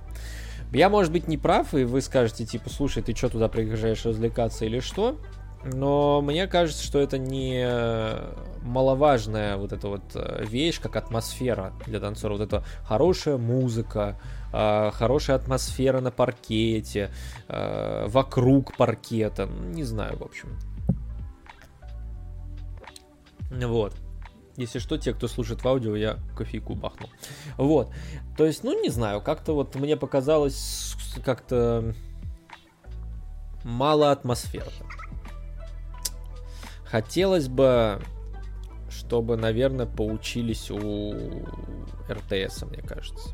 Я, 0.72 0.90
может 0.90 1.12
быть, 1.12 1.28
не 1.28 1.38
прав, 1.38 1.74
и 1.74 1.84
вы 1.84 2.02
скажете, 2.02 2.46
типа, 2.46 2.70
слушай, 2.70 3.02
ты 3.02 3.16
что 3.16 3.30
туда 3.30 3.48
приезжаешь 3.50 4.06
развлекаться 4.06 4.66
или 4.66 4.80
что? 4.80 5.18
Но 5.64 6.22
мне 6.22 6.48
кажется, 6.48 6.84
что 6.84 7.00
это 7.00 7.18
не 7.18 7.66
маловажная 8.62 9.58
вот 9.58 9.74
эта 9.74 9.88
вот 9.88 10.04
э, 10.16 10.46
вещь, 10.46 10.80
как 10.80 10.96
атмосфера 10.96 11.74
для 11.86 12.00
танцора. 12.00 12.34
Вот 12.34 12.42
это 12.42 12.64
хорошая 12.84 13.38
музыка, 13.38 14.20
э, 14.54 14.92
хорошая 14.92 15.36
атмосфера 15.36 16.00
на 16.00 16.12
паркете, 16.12 17.12
э, 17.48 18.06
вокруг 18.08 18.76
паркета. 18.78 19.48
Не 19.48 19.84
знаю, 19.84 20.18
в 20.18 20.24
общем. 20.24 20.58
Вот. 23.52 23.96
Если 24.56 24.80
что, 24.80 24.98
те, 24.98 25.14
кто 25.14 25.28
слушает 25.28 25.64
в 25.64 25.68
аудио, 25.68 25.96
я 25.96 26.20
кофейку 26.36 26.76
бахнул. 26.76 27.10
Вот. 27.58 27.92
То 28.38 28.46
есть, 28.46 28.64
ну, 28.64 28.82
не 28.82 28.90
знаю, 28.90 29.22
как-то 29.22 29.54
вот 29.54 29.76
мне 29.76 29.96
показалось 29.98 30.96
как-то 31.24 31.94
мало 33.64 34.12
атмосферно. 34.12 34.72
Хотелось 36.90 37.48
бы, 37.48 38.02
чтобы, 38.90 39.38
наверное, 39.38 39.86
поучились 39.86 40.72
у 40.72 41.14
РТС, 42.10 42.64
мне 42.64 42.82
кажется. 42.82 43.30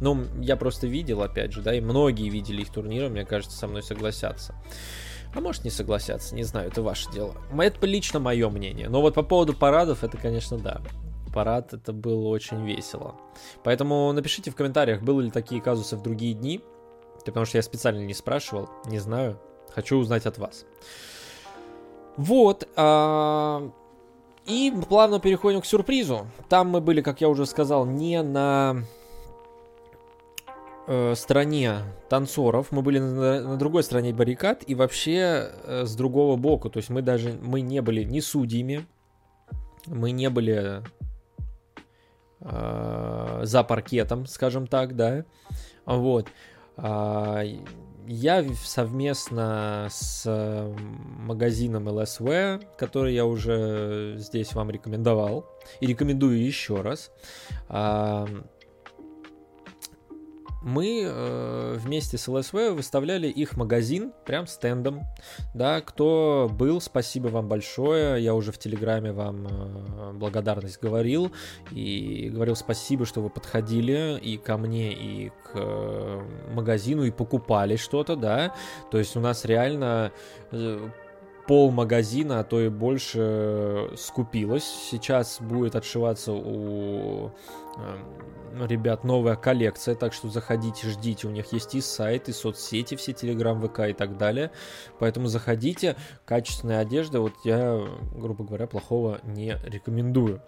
Ну, 0.00 0.24
я 0.40 0.56
просто 0.56 0.86
видел, 0.86 1.22
опять 1.22 1.52
же, 1.52 1.62
да, 1.62 1.74
и 1.74 1.80
многие 1.80 2.28
видели 2.28 2.62
их 2.62 2.70
турниры, 2.70 3.08
мне 3.08 3.24
кажется, 3.24 3.56
со 3.56 3.66
мной 3.66 3.82
согласятся. 3.82 4.54
А 5.34 5.40
может 5.40 5.64
не 5.64 5.70
согласятся, 5.70 6.34
не 6.34 6.42
знаю, 6.42 6.68
это 6.68 6.82
ваше 6.82 7.10
дело. 7.12 7.34
Это 7.56 7.86
лично 7.86 8.18
мое 8.18 8.48
мнение. 8.50 8.88
Но 8.88 9.00
вот 9.00 9.14
по 9.14 9.22
поводу 9.22 9.54
парадов, 9.54 10.02
это, 10.02 10.16
конечно, 10.16 10.58
да. 10.58 10.80
Парад 11.32 11.72
это 11.72 11.92
было 11.92 12.28
очень 12.28 12.66
весело. 12.66 13.14
Поэтому 13.62 14.12
напишите 14.12 14.50
в 14.50 14.56
комментариях, 14.56 15.02
были 15.02 15.26
ли 15.26 15.30
такие 15.30 15.62
казусы 15.62 15.96
в 15.96 16.02
другие 16.02 16.34
дни. 16.34 16.60
Потому 17.24 17.46
что 17.46 17.58
я 17.58 17.62
специально 17.62 18.00
не 18.00 18.14
спрашивал, 18.14 18.68
не 18.86 18.98
знаю. 18.98 19.38
Хочу 19.72 19.96
узнать 19.96 20.26
от 20.26 20.38
вас. 20.38 20.64
Вот. 22.16 22.68
А... 22.76 23.70
И 24.46 24.72
плавно 24.88 25.20
переходим 25.20 25.60
к 25.60 25.66
сюрпризу. 25.66 26.26
Там 26.48 26.70
мы 26.70 26.80
были, 26.80 27.02
как 27.02 27.20
я 27.20 27.28
уже 27.28 27.46
сказал, 27.46 27.86
не 27.86 28.22
на 28.22 28.82
э, 30.86 31.14
стороне 31.14 31.82
танцоров, 32.08 32.72
мы 32.72 32.82
были 32.82 32.98
на, 32.98 33.40
на 33.42 33.56
другой 33.56 33.84
стороне 33.84 34.12
баррикад 34.12 34.64
и 34.66 34.74
вообще 34.74 35.52
э, 35.64 35.84
с 35.84 35.94
другого 35.94 36.36
боку. 36.36 36.68
То 36.68 36.78
есть 36.78 36.90
мы 36.90 37.02
даже 37.02 37.38
мы 37.40 37.60
не 37.60 37.80
были 37.80 38.02
ни 38.02 38.18
судьями, 38.18 38.86
мы 39.86 40.10
не 40.10 40.28
были 40.30 40.82
э, 42.40 43.40
за 43.44 43.62
паркетом, 43.62 44.26
скажем 44.26 44.66
так, 44.66 44.96
да. 44.96 45.24
Вот. 45.86 46.26
Э, 46.76 47.44
я 48.06 48.44
совместно 48.64 49.88
с 49.90 50.24
магазином 51.18 51.88
LSW, 51.88 52.64
который 52.76 53.14
я 53.14 53.24
уже 53.24 54.14
здесь 54.16 54.52
вам 54.54 54.70
рекомендовал, 54.70 55.46
и 55.80 55.86
рекомендую 55.86 56.44
еще 56.44 56.80
раз, 56.80 57.10
мы 60.62 61.02
э, 61.04 61.76
вместе 61.78 62.18
с 62.18 62.28
ЛСВ 62.28 62.52
выставляли 62.72 63.28
их 63.28 63.56
магазин 63.56 64.12
прям 64.24 64.46
стендом. 64.46 65.02
Да, 65.54 65.80
кто 65.80 66.50
был, 66.52 66.80
спасибо 66.80 67.28
вам 67.28 67.48
большое. 67.48 68.22
Я 68.22 68.34
уже 68.34 68.52
в 68.52 68.58
Телеграме 68.58 69.12
вам 69.12 69.46
э, 69.46 70.12
благодарность 70.12 70.80
говорил. 70.80 71.32
И 71.70 72.30
говорил 72.32 72.56
спасибо, 72.56 73.06
что 73.06 73.20
вы 73.22 73.30
подходили 73.30 74.18
и 74.20 74.36
ко 74.36 74.56
мне, 74.58 74.92
и 74.92 75.30
к 75.30 75.52
э, 75.54 76.22
магазину, 76.52 77.04
и 77.04 77.10
покупали 77.10 77.76
что-то, 77.76 78.16
да. 78.16 78.54
То 78.90 78.98
есть 78.98 79.16
у 79.16 79.20
нас 79.20 79.44
реально 79.44 80.12
э, 80.52 80.88
пол 81.50 81.70
магазина, 81.72 82.40
а 82.40 82.44
то 82.44 82.60
и 82.60 82.68
больше 82.68 83.90
скупилось. 83.96 84.64
Сейчас 84.64 85.38
будет 85.40 85.74
отшиваться 85.74 86.32
у 86.32 87.32
ребят 88.66 89.04
новая 89.04 89.36
коллекция, 89.36 89.94
так 89.94 90.12
что 90.12 90.28
заходите, 90.28 90.88
ждите, 90.88 91.26
у 91.26 91.30
них 91.30 91.52
есть 91.52 91.74
и 91.74 91.80
сайт, 91.80 92.28
и 92.28 92.32
соцсети, 92.32 92.96
все 92.96 93.12
Телеграм, 93.12 93.60
ВК 93.60 93.80
и 93.80 93.92
так 93.92 94.16
далее, 94.16 94.50
поэтому 94.98 95.26
заходите, 95.26 95.96
качественная 96.24 96.80
одежда, 96.80 97.20
вот 97.20 97.34
я, 97.44 97.80
грубо 98.14 98.44
говоря, 98.44 98.66
плохого 98.66 99.20
не 99.24 99.56
рекомендую. 99.64 100.42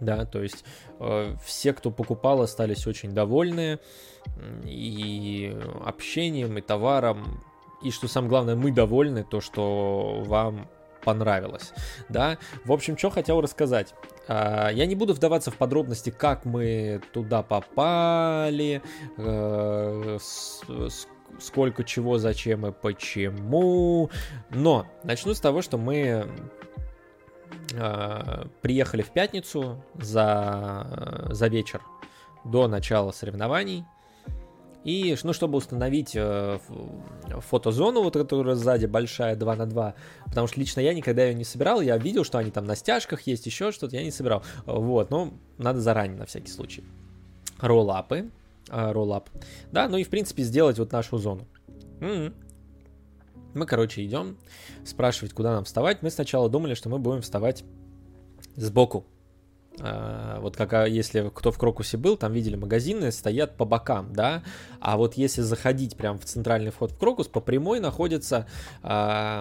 Да, 0.00 0.24
то 0.24 0.42
есть 0.42 0.64
э, 1.00 1.34
все, 1.44 1.72
кто 1.72 1.90
покупал, 1.90 2.40
остались 2.40 2.86
очень 2.86 3.12
довольны 3.12 3.78
и 4.64 5.56
общением, 5.84 6.56
и 6.58 6.60
товаром, 6.62 7.42
и 7.82 7.90
что 7.90 8.08
самое 8.08 8.30
главное, 8.30 8.56
мы 8.56 8.72
довольны, 8.72 9.24
то, 9.24 9.40
что 9.40 10.22
вам 10.24 10.68
понравилось, 11.04 11.72
да. 12.08 12.38
В 12.64 12.72
общем, 12.72 12.96
что 12.96 13.10
хотел 13.10 13.40
рассказать. 13.40 13.94
А, 14.28 14.70
я 14.70 14.86
не 14.86 14.94
буду 14.94 15.14
вдаваться 15.14 15.50
в 15.50 15.56
подробности, 15.56 16.10
как 16.10 16.44
мы 16.44 17.00
туда 17.12 17.42
попали, 17.42 18.82
э, 19.16 20.18
сколько 21.38 21.84
чего, 21.84 22.18
зачем 22.18 22.66
и 22.66 22.72
почему. 22.72 24.10
Но 24.50 24.86
начну 25.04 25.34
с 25.34 25.40
того, 25.40 25.62
что 25.62 25.78
мы 25.78 26.28
а, 27.78 28.46
приехали 28.62 29.02
в 29.02 29.10
пятницу 29.10 29.82
за, 29.94 31.28
за 31.30 31.48
вечер 31.48 31.80
до 32.44 32.68
начала 32.68 33.12
соревнований. 33.12 33.84
И, 34.86 35.16
ну, 35.24 35.32
чтобы 35.32 35.58
установить 35.58 36.12
э, 36.14 36.60
фотозону, 37.40 38.04
вот 38.04 38.12
которая 38.12 38.54
сзади 38.54 38.86
большая 38.86 39.34
2 39.34 39.56
на 39.56 39.66
2, 39.66 39.94
потому 40.26 40.46
что 40.46 40.60
лично 40.60 40.78
я 40.78 40.94
никогда 40.94 41.24
ее 41.24 41.34
не 41.34 41.42
собирал, 41.42 41.80
я 41.80 41.98
видел, 41.98 42.22
что 42.22 42.38
они 42.38 42.52
там 42.52 42.66
на 42.66 42.76
стяжках 42.76 43.22
есть, 43.22 43.46
еще 43.46 43.72
что-то, 43.72 43.96
я 43.96 44.04
не 44.04 44.12
собирал. 44.12 44.44
Вот, 44.64 45.10
но 45.10 45.32
надо 45.58 45.80
заранее, 45.80 46.16
на 46.16 46.26
всякий 46.26 46.52
случай. 46.52 46.84
Роллапы, 47.58 48.30
э, 48.70 48.92
роллап, 48.92 49.28
да, 49.72 49.88
ну 49.88 49.96
и, 49.96 50.04
в 50.04 50.08
принципе, 50.08 50.44
сделать 50.44 50.78
вот 50.78 50.92
нашу 50.92 51.18
зону. 51.18 51.48
М-м. 52.00 52.32
Мы, 53.54 53.66
короче, 53.66 54.04
идем 54.04 54.36
спрашивать, 54.84 55.32
куда 55.32 55.52
нам 55.52 55.64
вставать. 55.64 56.02
Мы 56.02 56.10
сначала 56.10 56.48
думали, 56.48 56.74
что 56.74 56.90
мы 56.90 57.00
будем 57.00 57.22
вставать 57.22 57.64
сбоку 58.54 59.04
вот 59.78 60.56
как 60.56 60.72
а, 60.72 60.86
если 60.86 61.30
кто 61.34 61.52
в 61.52 61.58
Крокусе 61.58 61.96
был, 61.96 62.16
там 62.16 62.32
видели 62.32 62.56
магазины 62.56 63.12
стоят 63.12 63.56
по 63.56 63.64
бокам, 63.64 64.12
да, 64.12 64.42
а 64.80 64.96
вот 64.96 65.14
если 65.14 65.42
заходить 65.42 65.96
прям 65.96 66.18
в 66.18 66.24
центральный 66.24 66.70
вход 66.70 66.92
в 66.92 66.98
Крокус, 66.98 67.28
по 67.28 67.40
прямой 67.40 67.80
находится 67.80 68.46
там 68.82 69.36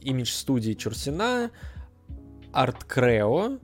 имидж 0.00 0.30
студии 0.30 0.72
Чурсина, 0.72 1.50
Art 2.52 2.86
Creo, 2.88 3.60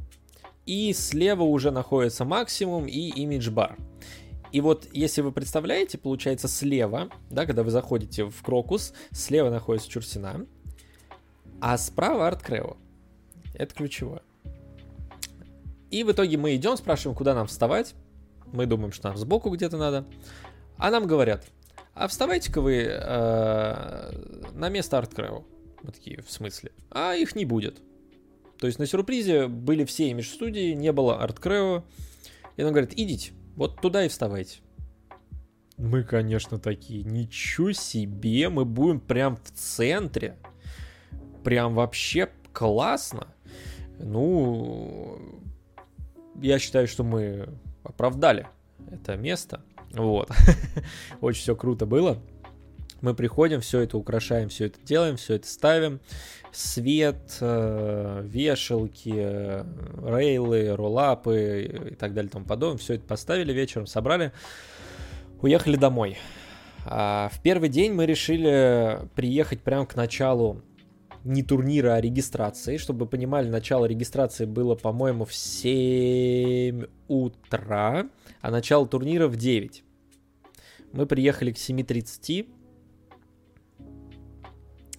и 0.67 0.93
слева 0.93 1.43
уже 1.43 1.71
находится 1.71 2.25
максимум 2.25 2.87
и 2.87 3.11
Image 3.25 3.53
Bar. 3.53 3.79
И 4.53 4.61
вот, 4.61 4.89
если 4.93 5.23
вы 5.23 5.33
представляете, 5.33 5.97
получается 5.97 6.49
слева, 6.49 7.09
да, 7.31 7.47
когда 7.47 7.63
вы 7.63 7.71
заходите 7.71 8.25
в 8.25 8.43
Крокус, 8.43 8.93
слева 9.13 9.49
находится 9.49 9.89
Чурсина, 9.89 10.47
а 11.61 11.77
справа 11.79 12.27
Арт 12.27 12.43
Крео. 12.43 12.77
Это 13.55 13.75
ключевое. 13.75 14.23
И 15.91 16.05
в 16.05 16.13
итоге 16.13 16.37
мы 16.37 16.55
идем, 16.55 16.77
спрашиваем, 16.77 17.17
куда 17.17 17.35
нам 17.35 17.47
вставать. 17.47 17.95
Мы 18.53 18.67
думаем, 18.67 18.93
что 18.93 19.09
нам 19.09 19.17
сбоку 19.17 19.51
где-то 19.51 19.77
надо. 19.77 20.07
А 20.77 20.91
нам 20.91 21.07
говорят, 21.07 21.47
а 21.95 22.09
вставайте-ка 22.09 22.61
вы 22.61 22.85
э, 22.85 24.13
на 24.55 24.69
место 24.69 24.99
Арт 24.99 25.15
Крео. 25.15 25.45
Мы 25.83 25.93
такие, 25.93 26.23
в 26.23 26.31
смысле? 26.31 26.73
А 26.91 27.15
их 27.15 27.35
не 27.35 27.45
будет. 27.45 27.81
То 28.59 28.67
есть 28.67 28.79
на 28.79 28.87
сюрпризе 28.87 29.47
были 29.47 29.85
все 29.85 30.11
имидж 30.11 30.27
студии, 30.27 30.73
не 30.73 30.93
было 30.93 31.23
Арт 31.23 31.41
Крео. 31.41 31.85
И 32.57 32.63
он 32.63 32.71
говорит, 32.71 32.93
идите, 32.95 33.33
вот 33.57 33.81
туда 33.81 34.05
и 34.05 34.09
вставайте. 34.09 34.61
Мы, 35.77 36.05
конечно, 36.05 36.59
такие, 36.59 37.05
ничего 37.05 37.73
себе, 37.73 38.51
мы 38.51 38.67
будем 38.67 39.01
прям 39.01 39.37
в 39.37 39.51
центре. 39.51 40.37
Прям 41.45 41.75
вообще 41.75 42.29
классно. 42.53 43.29
Ну, 43.99 45.19
я 46.41 46.59
считаю, 46.59 46.89
что 46.89 47.05
мы 47.05 47.49
оправдали 47.83 48.47
это 48.91 49.17
место. 49.17 49.63
Вот. 49.93 50.31
Очень 51.21 51.43
все 51.43 51.57
круто 51.57 51.87
было. 51.87 52.19
Мы 53.01 53.15
приходим, 53.15 53.61
все 53.61 53.81
это 53.81 53.97
украшаем, 53.97 54.51
все 54.51 54.67
это 54.67 54.79
делаем, 54.85 55.17
все 55.17 55.35
это 55.35 55.47
ставим. 55.47 56.01
Свет, 56.53 57.39
э, 57.41 58.23
вешалки, 58.25 59.11
рейлы, 60.07 60.75
роллапы 60.75 61.91
и 61.93 61.95
так 61.95 62.13
далее 62.13 62.29
и 62.29 62.33
тому 62.33 62.45
подобное. 62.45 62.79
Все 62.79 62.95
это 62.95 63.05
поставили 63.07 63.53
вечером, 63.53 63.87
собрали, 63.87 64.33
уехали 65.41 65.77
домой. 65.77 66.19
А 66.85 67.31
в 67.33 67.41
первый 67.41 67.69
день 67.69 67.93
мы 67.93 68.05
решили 68.05 68.99
приехать 69.15 69.63
прямо 69.63 69.87
к 69.87 69.95
началу 69.95 70.61
не 71.25 71.43
турнира, 71.43 71.95
а 71.95 72.01
регистрации. 72.01 72.77
Чтобы 72.77 73.05
вы 73.05 73.07
понимали, 73.07 73.49
начало 73.49 73.87
регистрации 73.87 74.47
было, 74.47 74.75
по-моему, 74.75 75.25
в 75.25 75.35
7 75.35 76.85
утра, 77.09 78.09
а 78.41 78.51
начало 78.51 78.87
турнира 78.87 79.29
в 79.29 79.37
9. 79.37 79.85
Мы 80.93 81.07
приехали 81.07 81.53
к 81.53 81.57
7.30, 81.57 82.49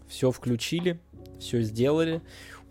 все 0.08 0.32
включили, 0.32 1.00
все 1.40 1.62
сделали. 1.62 2.22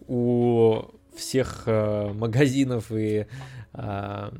У 0.06 0.82
всех 1.14 1.64
э, 1.66 2.12
магазинов 2.12 2.90
и 2.92 3.26
э, 3.72 4.30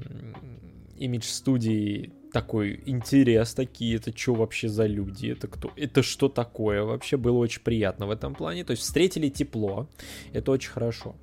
имидж-студий 0.97 2.13
такой 2.33 2.83
интерес, 2.87 3.55
такие, 3.55 3.97
это 3.97 4.17
что 4.17 4.35
вообще 4.35 4.69
за 4.69 4.87
люди, 4.87 5.29
это 5.29 5.49
кто, 5.49 5.73
это 5.77 6.03
что 6.03 6.29
такое, 6.29 6.85
вообще 6.85 7.17
было 7.17 7.39
очень 7.39 7.63
приятно 7.63 8.07
в 8.07 8.11
этом 8.11 8.35
плане, 8.35 8.65
то 8.65 8.73
есть 8.73 8.83
встретили 8.83 9.29
тепло, 9.29 9.89
это 10.33 10.53
очень 10.53 10.71
хорошо. 10.71 11.17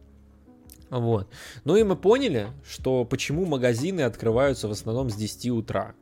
Вот. 0.90 1.28
Ну 1.66 1.76
и 1.76 1.84
мы 1.84 1.96
поняли, 1.96 2.48
что 2.68 3.04
почему 3.06 3.46
магазины 3.46 4.02
открываются 4.02 4.68
в 4.68 4.72
основном 4.72 5.10
с 5.10 5.16
10 5.16 5.50
утра. 5.50 5.96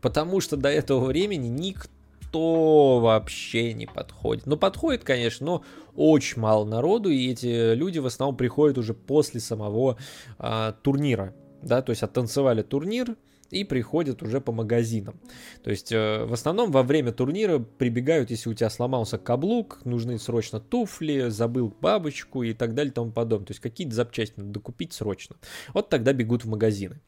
Потому 0.00 0.40
что 0.40 0.56
до 0.56 0.68
этого 0.68 1.04
времени 1.06 1.48
никто 1.48 3.00
вообще 3.00 3.74
не 3.74 3.86
подходит. 3.86 4.46
Ну, 4.46 4.56
подходит, 4.56 5.04
конечно, 5.04 5.46
но 5.46 5.64
очень 5.94 6.40
мало 6.40 6.64
народу, 6.64 7.10
и 7.10 7.30
эти 7.30 7.74
люди 7.74 7.98
в 7.98 8.06
основном 8.06 8.36
приходят 8.36 8.78
уже 8.78 8.94
после 8.94 9.40
самого 9.40 9.98
а, 10.38 10.72
турнира. 10.82 11.34
Да, 11.60 11.82
то 11.82 11.90
есть 11.90 12.02
оттанцевали 12.02 12.62
турнир, 12.62 13.16
и 13.50 13.64
приходят 13.64 14.22
уже 14.22 14.40
по 14.40 14.52
магазинам. 14.52 15.20
То 15.62 15.70
есть 15.70 15.92
э, 15.92 16.24
в 16.24 16.32
основном 16.32 16.70
во 16.70 16.82
время 16.82 17.12
турнира 17.12 17.58
прибегают, 17.58 18.30
если 18.30 18.48
у 18.48 18.54
тебя 18.54 18.70
сломался 18.70 19.18
каблук, 19.18 19.84
нужны 19.84 20.18
срочно 20.18 20.60
туфли, 20.60 21.28
забыл 21.28 21.74
бабочку 21.80 22.42
и 22.42 22.54
так 22.54 22.74
далее 22.74 22.90
и 22.90 22.94
тому 22.94 23.12
подобное. 23.12 23.46
То 23.46 23.52
есть 23.52 23.60
какие-то 23.60 23.94
запчасти 23.94 24.34
надо 24.36 24.50
докупить 24.50 24.92
срочно. 24.92 25.36
Вот 25.74 25.88
тогда 25.88 26.12
бегут 26.12 26.44
в 26.44 26.48
магазины. 26.48 27.00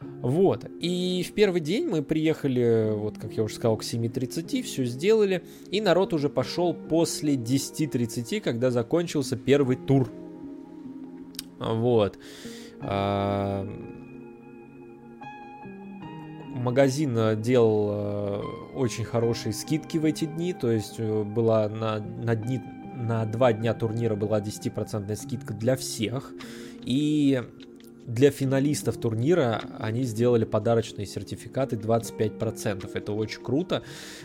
Вот. 0.00 0.64
И 0.80 1.24
в 1.28 1.34
первый 1.34 1.60
день 1.60 1.86
мы 1.86 2.02
приехали, 2.02 2.90
вот 2.94 3.18
как 3.18 3.32
я 3.34 3.42
уже 3.42 3.54
сказал, 3.54 3.76
к 3.76 3.82
7.30, 3.82 4.62
все 4.62 4.84
сделали. 4.84 5.44
И 5.70 5.80
народ 5.80 6.12
уже 6.14 6.28
пошел 6.28 6.74
после 6.74 7.34
10.30, 7.34 8.40
когда 8.40 8.70
закончился 8.70 9.36
первый 9.36 9.76
тур. 9.76 10.10
Вот. 11.58 12.18
А, 12.80 13.68
магазин 16.54 17.16
э, 17.16 17.36
делал 17.36 17.90
э, 17.92 18.42
очень 18.74 19.04
хорошие 19.04 19.52
скидки 19.52 19.98
в 19.98 20.04
эти 20.04 20.24
дни, 20.24 20.52
то 20.52 20.70
есть 20.70 20.96
э, 20.98 21.22
была 21.22 21.68
на, 21.68 21.98
на, 21.98 22.34
дни, 22.34 22.60
на 22.96 23.24
два 23.24 23.52
дня 23.52 23.74
турнира 23.74 24.16
была 24.16 24.40
10% 24.40 25.14
скидка 25.16 25.54
для 25.54 25.76
всех, 25.76 26.32
и 26.84 27.42
для 28.06 28.30
финалистов 28.30 28.96
турнира 28.96 29.62
они 29.78 30.02
сделали 30.02 30.44
подарочные 30.44 31.06
сертификаты 31.06 31.76
25%. 31.76 32.90
Это 32.92 33.12
очень 33.12 33.40
круто. 33.40 33.84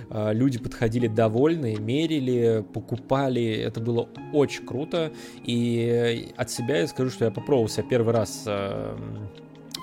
Люди 0.10 0.58
подходили 0.58 1.08
довольные, 1.08 1.78
мерили, 1.78 2.66
покупали. 2.74 3.44
Это 3.44 3.82
было 3.82 4.10
очень 4.34 4.66
круто. 4.66 5.12
И 5.44 6.34
от 6.36 6.50
себя 6.50 6.80
я 6.80 6.88
скажу, 6.88 7.12
что 7.12 7.26
я 7.26 7.32
попробовал 7.32 7.70
себя 7.70 7.84
первый 7.88 8.14
раз 8.16 8.48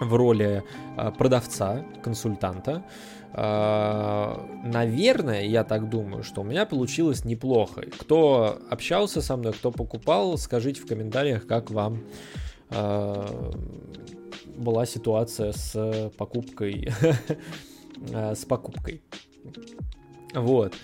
в 0.01 0.15
роли 0.15 0.63
а, 0.97 1.11
продавца, 1.11 1.85
консультанта. 2.03 2.85
А, 3.33 4.47
наверное, 4.65 5.45
я 5.45 5.65
так 5.65 5.89
думаю, 5.89 6.23
что 6.23 6.43
у 6.43 6.45
меня 6.45 6.67
получилось 6.67 7.25
неплохо. 7.25 7.83
Кто 7.99 8.59
общался 8.71 9.23
со 9.23 9.37
мной, 9.37 9.53
кто 9.53 9.71
покупал, 9.71 10.37
скажите 10.39 10.81
в 10.81 10.87
комментариях, 10.87 11.47
как 11.47 11.71
вам 11.71 12.03
а, 12.71 13.53
была 14.57 14.87
ситуация 14.87 15.53
с 15.53 16.11
покупкой. 16.17 16.93
с 18.13 18.45
покупкой. 18.45 19.03
Вот. 20.35 20.75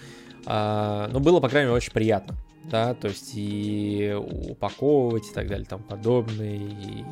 Но 0.47 1.21
было, 1.21 1.41
по 1.41 1.49
крайней 1.49 1.67
мере, 1.67 1.77
очень 1.77 1.93
приятно 1.93 2.37
да, 2.71 2.95
то 2.95 3.09
есть 3.09 3.33
и 3.35 4.15
упаковывать 4.51 5.31
и 5.31 5.33
так 5.33 5.49
далее, 5.49 5.67
там 5.67 5.83
подобное, 5.83 6.57
и 6.57 7.05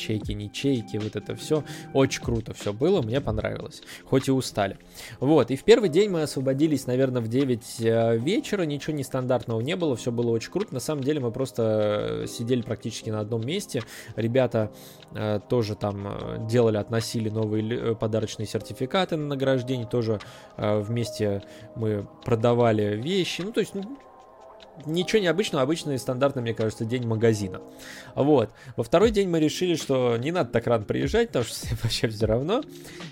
чеки, 0.00 0.32
не 0.32 0.50
чеки, 0.50 0.98
вот 0.98 1.14
это 1.14 1.36
все. 1.36 1.62
Очень 1.92 2.22
круто 2.22 2.54
все 2.54 2.72
было, 2.72 3.02
мне 3.02 3.20
понравилось. 3.20 3.82
Хоть 4.04 4.28
и 4.28 4.32
устали. 4.32 4.78
Вот, 5.20 5.50
и 5.50 5.56
в 5.56 5.64
первый 5.64 5.88
день 5.88 6.10
мы 6.10 6.22
освободились, 6.22 6.86
наверное, 6.86 7.20
в 7.20 7.28
9 7.28 7.80
э, 7.80 8.16
вечера, 8.18 8.62
ничего 8.62 8.96
нестандартного 8.96 9.60
не 9.60 9.76
было, 9.76 9.94
все 9.96 10.10
было 10.10 10.30
очень 10.30 10.50
круто. 10.50 10.72
На 10.74 10.80
самом 10.80 11.04
деле 11.04 11.20
мы 11.20 11.30
просто 11.30 12.22
э, 12.24 12.26
сидели 12.26 12.62
практически 12.62 13.10
на 13.10 13.20
одном 13.20 13.42
месте. 13.42 13.82
Ребята 14.16 14.72
э, 15.14 15.40
тоже 15.48 15.74
там 15.74 16.08
э, 16.08 16.46
делали, 16.48 16.78
относили 16.78 17.28
новые 17.28 17.94
подарочные 17.94 18.46
сертификаты 18.46 19.16
на 19.16 19.26
награждение, 19.26 19.86
тоже 19.86 20.20
э, 20.56 20.80
вместе 20.80 21.42
мы 21.76 22.08
продавали 22.24 22.96
вещи. 22.96 23.42
Ну, 23.42 23.52
то 23.52 23.60
есть, 23.60 23.74
ну, 23.74 23.98
ничего 24.86 25.22
необычного, 25.22 25.62
обычный 25.62 25.98
стандартный, 25.98 26.42
мне 26.42 26.54
кажется, 26.54 26.84
день 26.84 27.06
магазина. 27.06 27.60
Вот. 28.14 28.50
Во 28.76 28.84
второй 28.84 29.10
день 29.10 29.28
мы 29.28 29.40
решили, 29.40 29.74
что 29.74 30.16
не 30.16 30.32
надо 30.32 30.50
так 30.50 30.66
рано 30.66 30.84
приезжать, 30.84 31.28
потому 31.28 31.44
что 31.44 31.54
всем 31.66 31.78
вообще 31.82 32.08
все 32.08 32.26
равно. 32.26 32.62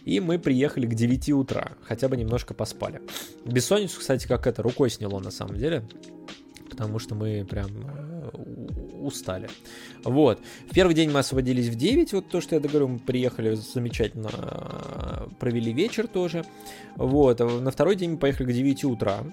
И 0.04 0.20
мы 0.20 0.38
приехали 0.38 0.86
к 0.86 0.94
9 0.94 1.30
утра, 1.30 1.72
хотя 1.82 2.08
бы 2.08 2.16
немножко 2.16 2.54
поспали. 2.54 3.00
Бессонницу, 3.44 4.00
кстати, 4.00 4.26
как 4.26 4.46
это, 4.46 4.62
рукой 4.62 4.90
сняло 4.90 5.18
на 5.20 5.30
самом 5.30 5.56
деле 5.56 5.84
потому 6.78 7.00
что 7.00 7.16
мы 7.16 7.44
прям 7.44 7.66
э, 7.84 8.30
устали. 9.00 9.48
Вот. 10.04 10.40
В 10.70 10.74
первый 10.74 10.94
день 10.94 11.10
мы 11.10 11.18
освободились 11.18 11.66
в 11.66 11.74
9, 11.74 12.12
вот 12.12 12.28
то, 12.28 12.40
что 12.40 12.54
я 12.54 12.60
договорю, 12.60 12.86
мы 12.86 12.98
приехали 13.00 13.56
замечательно, 13.56 14.30
провели 15.40 15.72
вечер 15.72 16.06
тоже. 16.06 16.44
Вот. 16.94 17.40
На 17.40 17.72
второй 17.72 17.96
день 17.96 18.12
мы 18.12 18.18
поехали 18.18 18.46
к 18.46 18.54
9 18.54 18.84
утра. 18.84 19.24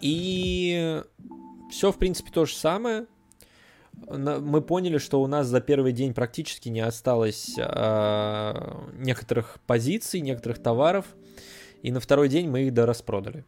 И 0.00 1.02
все, 1.70 1.92
в 1.92 1.98
принципе, 1.98 2.30
то 2.30 2.44
же 2.44 2.54
самое. 2.54 3.06
Мы 4.08 4.60
поняли, 4.60 4.98
что 4.98 5.22
у 5.22 5.26
нас 5.26 5.46
за 5.46 5.60
первый 5.60 5.92
день 5.92 6.12
практически 6.12 6.68
не 6.68 6.80
осталось 6.80 7.54
э, 7.56 8.54
некоторых 8.98 9.58
позиций, 9.66 10.20
некоторых 10.20 10.62
товаров. 10.62 11.06
И 11.82 11.90
на 11.90 12.00
второй 12.00 12.28
день 12.28 12.48
мы 12.48 12.64
их 12.64 12.74
дораспродали. 12.74 13.44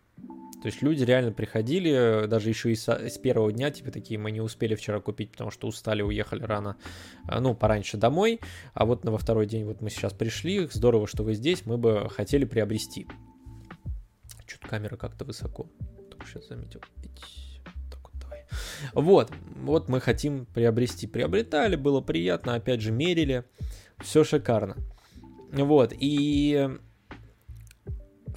То 0.63 0.67
есть 0.67 0.83
люди 0.83 1.05
реально 1.05 1.33
приходили, 1.33 2.27
даже 2.27 2.49
еще 2.49 2.73
и 2.73 2.75
с, 2.75 2.89
с 2.89 3.17
первого 3.19 3.53
дня, 3.53 3.71
типа 3.71 3.93
такие, 3.93 4.19
мы 4.19 4.33
не 4.33 4.41
успели 4.41 4.75
вчера 4.75 5.01
купить, 5.01 5.31
потому 5.31 5.53
что 5.53 5.69
устали, 5.69 6.03
уехали 6.03 6.43
рано, 6.43 6.77
а, 7.29 7.41
ну, 7.41 7.55
пораньше 7.55 7.97
домой, 7.97 8.41
а 8.75 8.85
вот 8.85 9.05
на 9.05 9.13
во 9.13 9.19
второй 9.19 9.47
день 9.47 9.65
вот 9.65 9.81
мы 9.81 9.89
сейчас 9.89 10.13
пришли, 10.13 10.67
здорово, 10.73 11.07
что 11.07 11.23
вы 11.23 11.35
здесь, 11.35 11.65
мы 11.65 11.79
бы 11.79 12.09
хотели 12.11 12.45
приобрести. 12.45 13.07
Что-то 14.47 14.67
камера 14.67 14.97
как-то 14.97 15.25
высоко 15.25 15.69
сейчас 16.27 16.49
заметил. 16.49 16.81
Так 17.91 18.01
вот, 18.03 18.13
давай. 18.21 18.47
Вот, 18.93 19.33
вот 19.63 19.89
мы 19.89 20.01
хотим 20.01 20.47
приобрести. 20.47 21.07
Приобретали, 21.07 21.77
было 21.77 22.01
приятно, 22.01 22.55
опять 22.55 22.81
же, 22.81 22.93
мерили. 22.93 23.45
Все 23.99 24.25
шикарно. 24.25 24.77
Вот, 25.53 25.93
и 25.99 26.79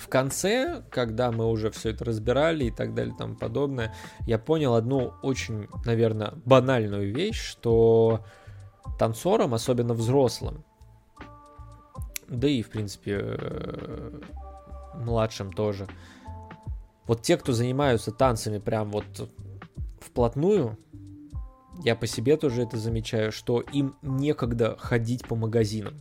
в 0.01 0.07
конце, 0.07 0.83
когда 0.89 1.31
мы 1.31 1.45
уже 1.45 1.69
все 1.69 1.91
это 1.91 2.05
разбирали 2.05 2.65
и 2.65 2.71
так 2.71 2.95
далее 2.95 3.13
и 3.13 3.17
тому 3.17 3.35
подобное, 3.35 3.93
я 4.25 4.39
понял 4.39 4.73
одну 4.73 5.13
очень, 5.21 5.67
наверное, 5.85 6.33
банальную 6.45 7.13
вещь, 7.13 7.39
что 7.39 8.25
танцорам, 8.97 9.53
особенно 9.53 9.93
взрослым, 9.93 10.63
да 12.27 12.47
и, 12.47 12.63
в 12.63 12.69
принципе, 12.69 13.19
э, 13.21 14.21
младшим 14.95 15.51
тоже, 15.53 15.87
вот 17.07 17.21
те, 17.21 17.37
кто 17.37 17.53
занимаются 17.53 18.11
танцами 18.11 18.59
прям 18.59 18.91
вот 18.91 19.29
вплотную, 19.99 20.77
я 21.83 21.95
по 21.95 22.07
себе 22.07 22.37
тоже 22.37 22.63
это 22.63 22.77
замечаю, 22.77 23.31
что 23.31 23.61
им 23.61 23.95
некогда 24.01 24.75
ходить 24.77 25.27
по 25.27 25.35
магазинам. 25.35 25.95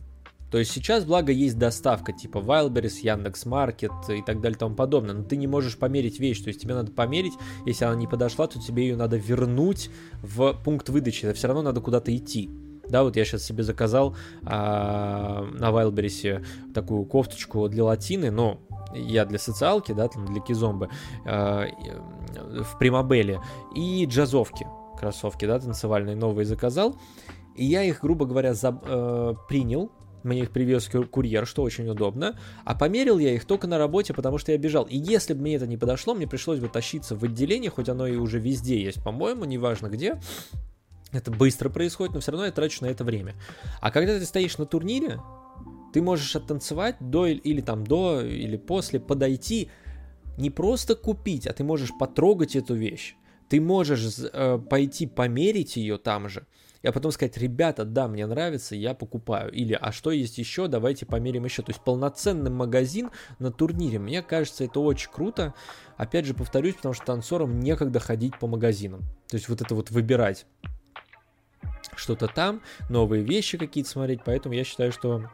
То 0.51 0.57
есть 0.57 0.71
сейчас, 0.71 1.05
благо, 1.05 1.31
есть 1.31 1.57
доставка 1.57 2.11
типа 2.11 2.39
Wildberries, 2.39 2.99
Яндекс.Маркет 3.01 3.91
и 4.09 4.21
так 4.21 4.41
далее 4.41 4.57
и 4.57 4.59
тому 4.59 4.75
подобное, 4.75 5.15
но 5.15 5.23
ты 5.23 5.37
не 5.37 5.47
можешь 5.47 5.77
померить 5.77 6.19
вещь, 6.19 6.41
то 6.41 6.49
есть 6.49 6.59
тебе 6.61 6.73
надо 6.73 6.91
померить, 6.91 7.33
если 7.65 7.85
она 7.85 7.95
не 7.95 8.05
подошла, 8.05 8.47
то 8.47 8.59
тебе 8.59 8.83
ее 8.83 8.97
надо 8.97 9.15
вернуть 9.15 9.89
в 10.21 10.53
пункт 10.65 10.89
выдачи, 10.89 11.25
это 11.25 11.35
все 11.35 11.47
равно 11.47 11.61
надо 11.61 11.79
куда-то 11.79 12.15
идти. 12.15 12.49
Да, 12.89 13.03
вот 13.03 13.15
я 13.15 13.23
сейчас 13.23 13.43
себе 13.43 13.63
заказал 13.63 14.17
а, 14.43 15.47
на 15.53 15.69
Wildberries 15.69 16.45
такую 16.73 17.05
кофточку 17.05 17.69
для 17.69 17.85
латины, 17.85 18.29
но 18.29 18.59
я 18.93 19.25
для 19.25 19.39
социалки, 19.39 19.91
да, 19.91 20.07
там 20.07 20.25
для 20.25 20.41
кизомбы 20.41 20.89
а, 21.25 21.67
в 22.35 22.77
Примабеле 22.77 23.41
и 23.75 24.05
джазовки, 24.05 24.67
кроссовки, 24.99 25.45
да, 25.45 25.59
танцевальные 25.59 26.15
новые 26.15 26.45
заказал. 26.45 26.95
И 27.55 27.65
я 27.65 27.83
их, 27.83 28.01
грубо 28.01 28.25
говоря, 28.25 28.53
за, 28.53 28.79
э, 28.81 29.33
принял, 29.49 29.91
мне 30.23 30.41
их 30.41 30.51
привез 30.51 30.89
курьер, 31.09 31.45
что 31.47 31.63
очень 31.63 31.87
удобно. 31.89 32.37
А 32.63 32.75
померил 32.75 33.17
я 33.17 33.33
их 33.33 33.45
только 33.45 33.67
на 33.67 33.77
работе, 33.77 34.13
потому 34.13 34.37
что 34.37 34.51
я 34.51 34.57
бежал. 34.57 34.85
И 34.85 34.97
если 34.97 35.33
бы 35.33 35.41
мне 35.41 35.55
это 35.55 35.67
не 35.67 35.77
подошло, 35.77 36.13
мне 36.13 36.27
пришлось 36.27 36.59
бы 36.59 36.69
тащиться 36.69 37.15
в 37.15 37.23
отделение, 37.23 37.71
хоть 37.71 37.89
оно 37.89 38.07
и 38.07 38.15
уже 38.15 38.39
везде 38.39 38.81
есть, 38.81 39.03
по-моему, 39.03 39.45
неважно 39.45 39.87
где. 39.87 40.19
Это 41.11 41.29
быстро 41.29 41.69
происходит, 41.69 42.13
но 42.13 42.21
все 42.21 42.31
равно 42.31 42.45
я 42.45 42.51
трачу 42.51 42.85
на 42.85 42.87
это 42.89 43.03
время. 43.03 43.35
А 43.81 43.91
когда 43.91 44.17
ты 44.17 44.25
стоишь 44.25 44.57
на 44.57 44.65
турнире, 44.65 45.19
ты 45.91 46.01
можешь 46.01 46.35
оттанцевать 46.35 46.95
до 46.99 47.27
или 47.27 47.61
там 47.61 47.85
до 47.85 48.21
или 48.21 48.57
после, 48.57 48.99
подойти, 48.99 49.69
не 50.37 50.49
просто 50.49 50.95
купить, 50.95 51.47
а 51.47 51.53
ты 51.53 51.63
можешь 51.63 51.91
потрогать 51.97 52.55
эту 52.55 52.75
вещь. 52.75 53.15
Ты 53.49 53.59
можешь 53.59 54.17
э, 54.19 54.59
пойти 54.59 55.07
померить 55.07 55.75
ее 55.75 55.97
там 55.97 56.29
же, 56.29 56.47
и 56.81 56.89
потом 56.89 57.11
сказать, 57.11 57.37
ребята, 57.37 57.85
да, 57.85 58.07
мне 58.07 58.25
нравится, 58.25 58.75
я 58.75 58.93
покупаю. 58.93 59.51
Или, 59.51 59.77
а 59.79 59.91
что 59.91 60.11
есть 60.11 60.37
еще, 60.37 60.67
давайте 60.67 61.05
померим 61.05 61.45
еще. 61.45 61.61
То 61.61 61.71
есть 61.71 61.83
полноценный 61.83 62.49
магазин 62.49 63.11
на 63.39 63.51
турнире. 63.51 63.99
Мне 63.99 64.21
кажется, 64.23 64.63
это 64.63 64.79
очень 64.79 65.11
круто. 65.11 65.53
Опять 65.97 66.25
же, 66.25 66.33
повторюсь, 66.33 66.75
потому 66.75 66.93
что 66.93 67.05
танцорам 67.05 67.59
некогда 67.59 67.99
ходить 67.99 68.37
по 68.39 68.47
магазинам. 68.47 69.01
То 69.27 69.37
есть 69.37 69.47
вот 69.47 69.61
это 69.61 69.75
вот 69.75 69.91
выбирать 69.91 70.47
что-то 71.95 72.27
там, 72.27 72.61
новые 72.89 73.23
вещи 73.23 73.57
какие-то 73.57 73.89
смотреть. 73.89 74.21
Поэтому 74.25 74.55
я 74.55 74.63
считаю, 74.63 74.91
что 74.91 75.29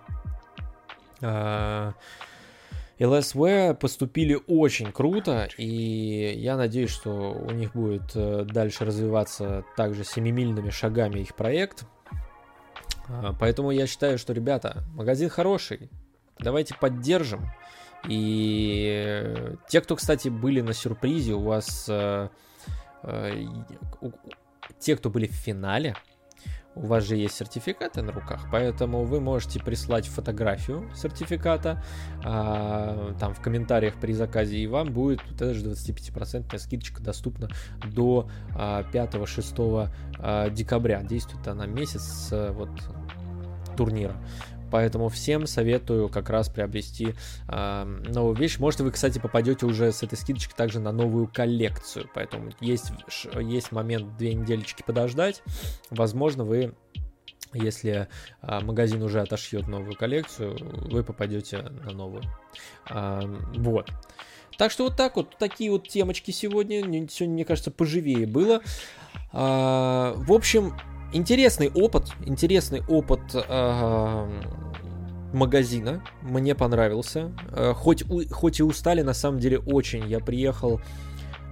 LSW 2.99 3.75
поступили 3.75 4.39
очень 4.47 4.91
круто, 4.91 5.47
и 5.57 6.33
я 6.35 6.57
надеюсь, 6.57 6.89
что 6.89 7.31
у 7.31 7.51
них 7.51 7.73
будет 7.73 8.15
э, 8.15 8.43
дальше 8.43 8.85
развиваться 8.85 9.63
также 9.75 10.03
семимильными 10.03 10.71
шагами 10.71 11.19
их 11.19 11.35
проект. 11.35 11.85
А, 13.07 13.35
поэтому 13.39 13.69
я 13.69 13.85
считаю, 13.85 14.17
что, 14.17 14.33
ребята, 14.33 14.83
магазин 14.95 15.29
хороший, 15.29 15.91
давайте 16.39 16.73
поддержим. 16.73 17.47
И 18.07 19.55
те, 19.69 19.81
кто, 19.81 19.95
кстати, 19.95 20.29
были 20.29 20.61
на 20.61 20.73
сюрпризе, 20.73 21.33
у 21.33 21.43
вас... 21.43 21.85
Э, 21.87 22.29
э, 23.03 23.45
те, 24.79 24.95
кто 24.95 25.09
были 25.09 25.27
в 25.27 25.33
финале, 25.33 25.95
у 26.77 26.85
вас 26.87 27.03
же 27.03 27.15
есть 27.15 27.35
сертификаты 27.35 28.01
на 28.01 28.11
руках, 28.11 28.47
поэтому 28.51 29.03
вы 29.03 29.19
можете 29.19 29.59
прислать 29.59 30.07
фотографию 30.07 30.89
сертификата 30.95 31.83
а, 32.23 33.15
там 33.19 33.33
в 33.33 33.41
комментариях 33.41 33.95
при 33.95 34.13
заказе, 34.13 34.57
и 34.57 34.67
вам 34.67 34.91
будет 34.91 35.21
вот 35.29 35.41
эта 35.41 35.53
же 35.53 35.65
25% 35.65 36.57
скидочка 36.57 37.01
доступна 37.01 37.49
до 37.85 38.29
а, 38.55 38.83
5-6 38.91 39.89
а, 40.19 40.49
декабря. 40.49 41.01
Действует 41.03 41.47
она 41.47 41.65
месяц 41.65 42.29
вот 42.31 42.69
турнира. 43.75 44.15
Поэтому 44.71 45.09
всем 45.09 45.47
советую 45.47 46.09
как 46.09 46.29
раз 46.29 46.49
приобрести 46.49 47.13
э, 47.47 47.83
новую 47.83 48.35
вещь. 48.35 48.59
Может, 48.59 48.81
вы, 48.81 48.91
кстати, 48.91 49.19
попадете 49.19 49.65
уже 49.65 49.91
с 49.91 50.03
этой 50.03 50.17
скидочкой 50.17 50.55
также 50.55 50.79
на 50.79 50.91
новую 50.91 51.27
коллекцию. 51.27 52.09
Поэтому 52.13 52.51
есть, 52.59 52.91
есть 53.39 53.71
момент 53.71 54.17
две 54.17 54.33
недельчики 54.33 54.83
подождать. 54.85 55.43
Возможно, 55.89 56.43
вы 56.43 56.73
если 57.53 58.07
а, 58.41 58.61
магазин 58.61 59.01
уже 59.01 59.21
отошьет 59.21 59.67
новую 59.67 59.95
коллекцию, 59.95 60.57
вы 60.89 61.03
попадете 61.03 61.59
на 61.59 61.91
новую. 61.91 62.23
А, 62.89 63.21
вот. 63.55 63.89
Так 64.57 64.71
что 64.71 64.85
вот 64.85 64.97
так 64.97 65.15
вот, 65.15 65.37
такие 65.37 65.71
вот 65.71 65.87
темочки 65.87 66.31
сегодня. 66.31 66.81
Сегодня, 67.09 67.33
мне 67.33 67.45
кажется, 67.45 67.71
поживее 67.71 68.25
было. 68.25 68.61
А, 69.31 70.13
в 70.15 70.33
общем, 70.33 70.73
Интересный 71.13 71.69
опыт, 71.69 72.11
интересный 72.25 72.83
опыт 72.85 73.21
э, 73.33 74.41
магазина, 75.33 76.03
мне 76.21 76.53
понравился. 76.53 77.31
Э, 77.49 77.73
хоть, 77.73 78.03
хоть 78.29 78.59
и 78.59 78.63
устали, 78.63 79.03
на 79.03 79.13
самом 79.13 79.39
деле 79.39 79.59
очень. 79.59 80.05
Я 80.05 80.19
приехал 80.19 80.81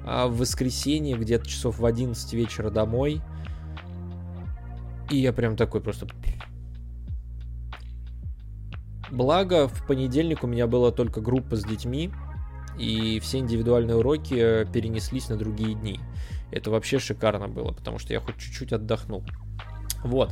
э, 0.06 0.28
в 0.28 0.40
воскресенье, 0.40 1.16
где-то 1.18 1.48
часов 1.48 1.80
в 1.80 1.86
11 1.86 2.34
вечера 2.34 2.70
домой. 2.70 3.22
И 5.10 5.18
я 5.18 5.32
прям 5.32 5.56
такой 5.56 5.80
просто... 5.80 6.08
Благо, 9.10 9.70
в 9.70 9.88
понедельник 9.88 10.44
у 10.44 10.48
меня 10.48 10.68
была 10.68 10.92
только 10.92 11.22
группа 11.22 11.56
с 11.56 11.64
детьми, 11.64 12.12
и 12.78 13.22
все 13.22 13.38
индивидуальные 13.38 13.96
уроки 13.96 14.68
перенеслись 14.74 15.30
на 15.30 15.38
другие 15.38 15.76
дни. 15.76 16.02
Это 16.52 16.72
вообще 16.72 17.00
шикарно 17.00 17.48
было, 17.48 17.72
потому 17.72 18.00
что 18.00 18.12
я 18.12 18.20
хоть 18.20 18.38
чуть-чуть 18.38 18.74
отдохнул. 18.74 19.24
Вот. 20.06 20.32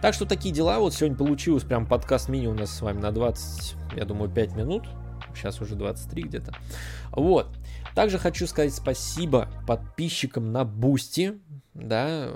Так 0.00 0.14
что 0.14 0.26
такие 0.26 0.54
дела. 0.54 0.78
Вот 0.78 0.94
сегодня 0.94 1.16
получилось 1.16 1.64
прям 1.64 1.86
подкаст 1.86 2.28
мини 2.28 2.46
у 2.46 2.54
нас 2.54 2.70
с 2.70 2.82
вами 2.82 3.00
на 3.00 3.10
20, 3.10 3.74
я 3.96 4.04
думаю, 4.04 4.30
5 4.30 4.54
минут. 4.54 4.88
Сейчас 5.34 5.60
уже 5.60 5.74
23 5.74 6.22
где-то. 6.22 6.54
Вот. 7.12 7.48
Также 7.94 8.18
хочу 8.18 8.46
сказать 8.46 8.74
спасибо 8.74 9.48
подписчикам 9.66 10.52
на 10.52 10.64
Boosty. 10.64 11.40
Да, 11.74 12.28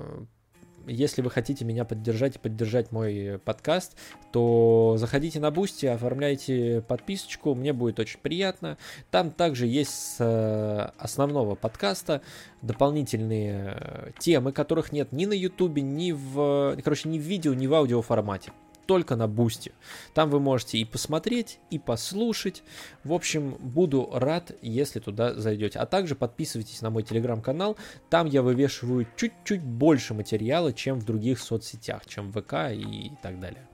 если 0.86 1.22
вы 1.22 1.30
хотите 1.30 1.64
меня 1.64 1.84
поддержать 1.84 2.36
и 2.36 2.38
поддержать 2.38 2.92
мой 2.92 3.40
подкаст, 3.44 3.96
то 4.32 4.96
заходите 4.98 5.40
на 5.40 5.50
Boosty, 5.50 5.86
оформляйте 5.86 6.84
подписочку, 6.86 7.54
мне 7.54 7.72
будет 7.72 7.98
очень 7.98 8.20
приятно. 8.20 8.78
Там 9.10 9.30
также 9.30 9.66
есть 9.66 9.90
с 9.90 10.16
э, 10.20 10.90
основного 10.98 11.54
подкаста 11.54 12.22
дополнительные 12.62 13.76
э, 13.76 14.10
темы, 14.18 14.52
которых 14.52 14.92
нет 14.92 15.12
ни 15.12 15.26
на 15.26 15.32
Ютубе, 15.32 15.82
ни 15.82 16.12
в, 16.12 16.76
короче, 16.82 17.08
ни 17.08 17.18
в 17.18 17.22
видео, 17.22 17.54
ни 17.54 17.66
в 17.66 17.74
аудио 17.74 18.02
формате 18.02 18.52
только 18.86 19.16
на 19.16 19.28
Boosty. 19.28 19.72
Там 20.14 20.30
вы 20.30 20.40
можете 20.40 20.78
и 20.78 20.84
посмотреть, 20.84 21.58
и 21.70 21.78
послушать. 21.78 22.62
В 23.04 23.12
общем, 23.12 23.56
буду 23.60 24.08
рад, 24.12 24.52
если 24.62 25.00
туда 25.00 25.34
зайдете. 25.34 25.78
А 25.78 25.86
также 25.86 26.14
подписывайтесь 26.14 26.82
на 26.82 26.90
мой 26.90 27.02
телеграм-канал. 27.02 27.76
Там 28.10 28.26
я 28.26 28.42
вывешиваю 28.42 29.06
чуть-чуть 29.16 29.62
больше 29.62 30.14
материала, 30.14 30.72
чем 30.72 30.98
в 30.98 31.04
других 31.04 31.38
соцсетях, 31.38 32.06
чем 32.06 32.32
ВК 32.32 32.70
и 32.72 33.12
так 33.22 33.40
далее. 33.40 33.68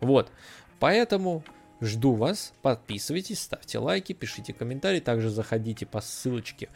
Вот. 0.00 0.30
Поэтому 0.80 1.44
жду 1.80 2.14
вас. 2.14 2.52
Подписывайтесь, 2.62 3.40
ставьте 3.40 3.78
лайки, 3.78 4.12
пишите 4.12 4.52
комментарии. 4.52 5.00
Также 5.00 5.30
заходите 5.30 5.86
по 5.86 6.00
ссылочке 6.00 6.68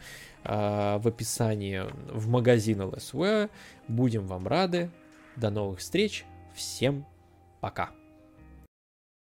э, 0.43 0.97
в 0.97 1.07
описании 1.07 1.83
в 2.11 2.27
магазин 2.29 2.81
LSW. 2.81 3.49
Будем 3.87 4.27
вам 4.27 4.47
рады. 4.47 4.89
До 5.35 5.49
новых 5.49 5.79
встреч. 5.79 6.25
Всем 6.53 7.03
пока. 7.03 7.12
Пока. 7.63 8.02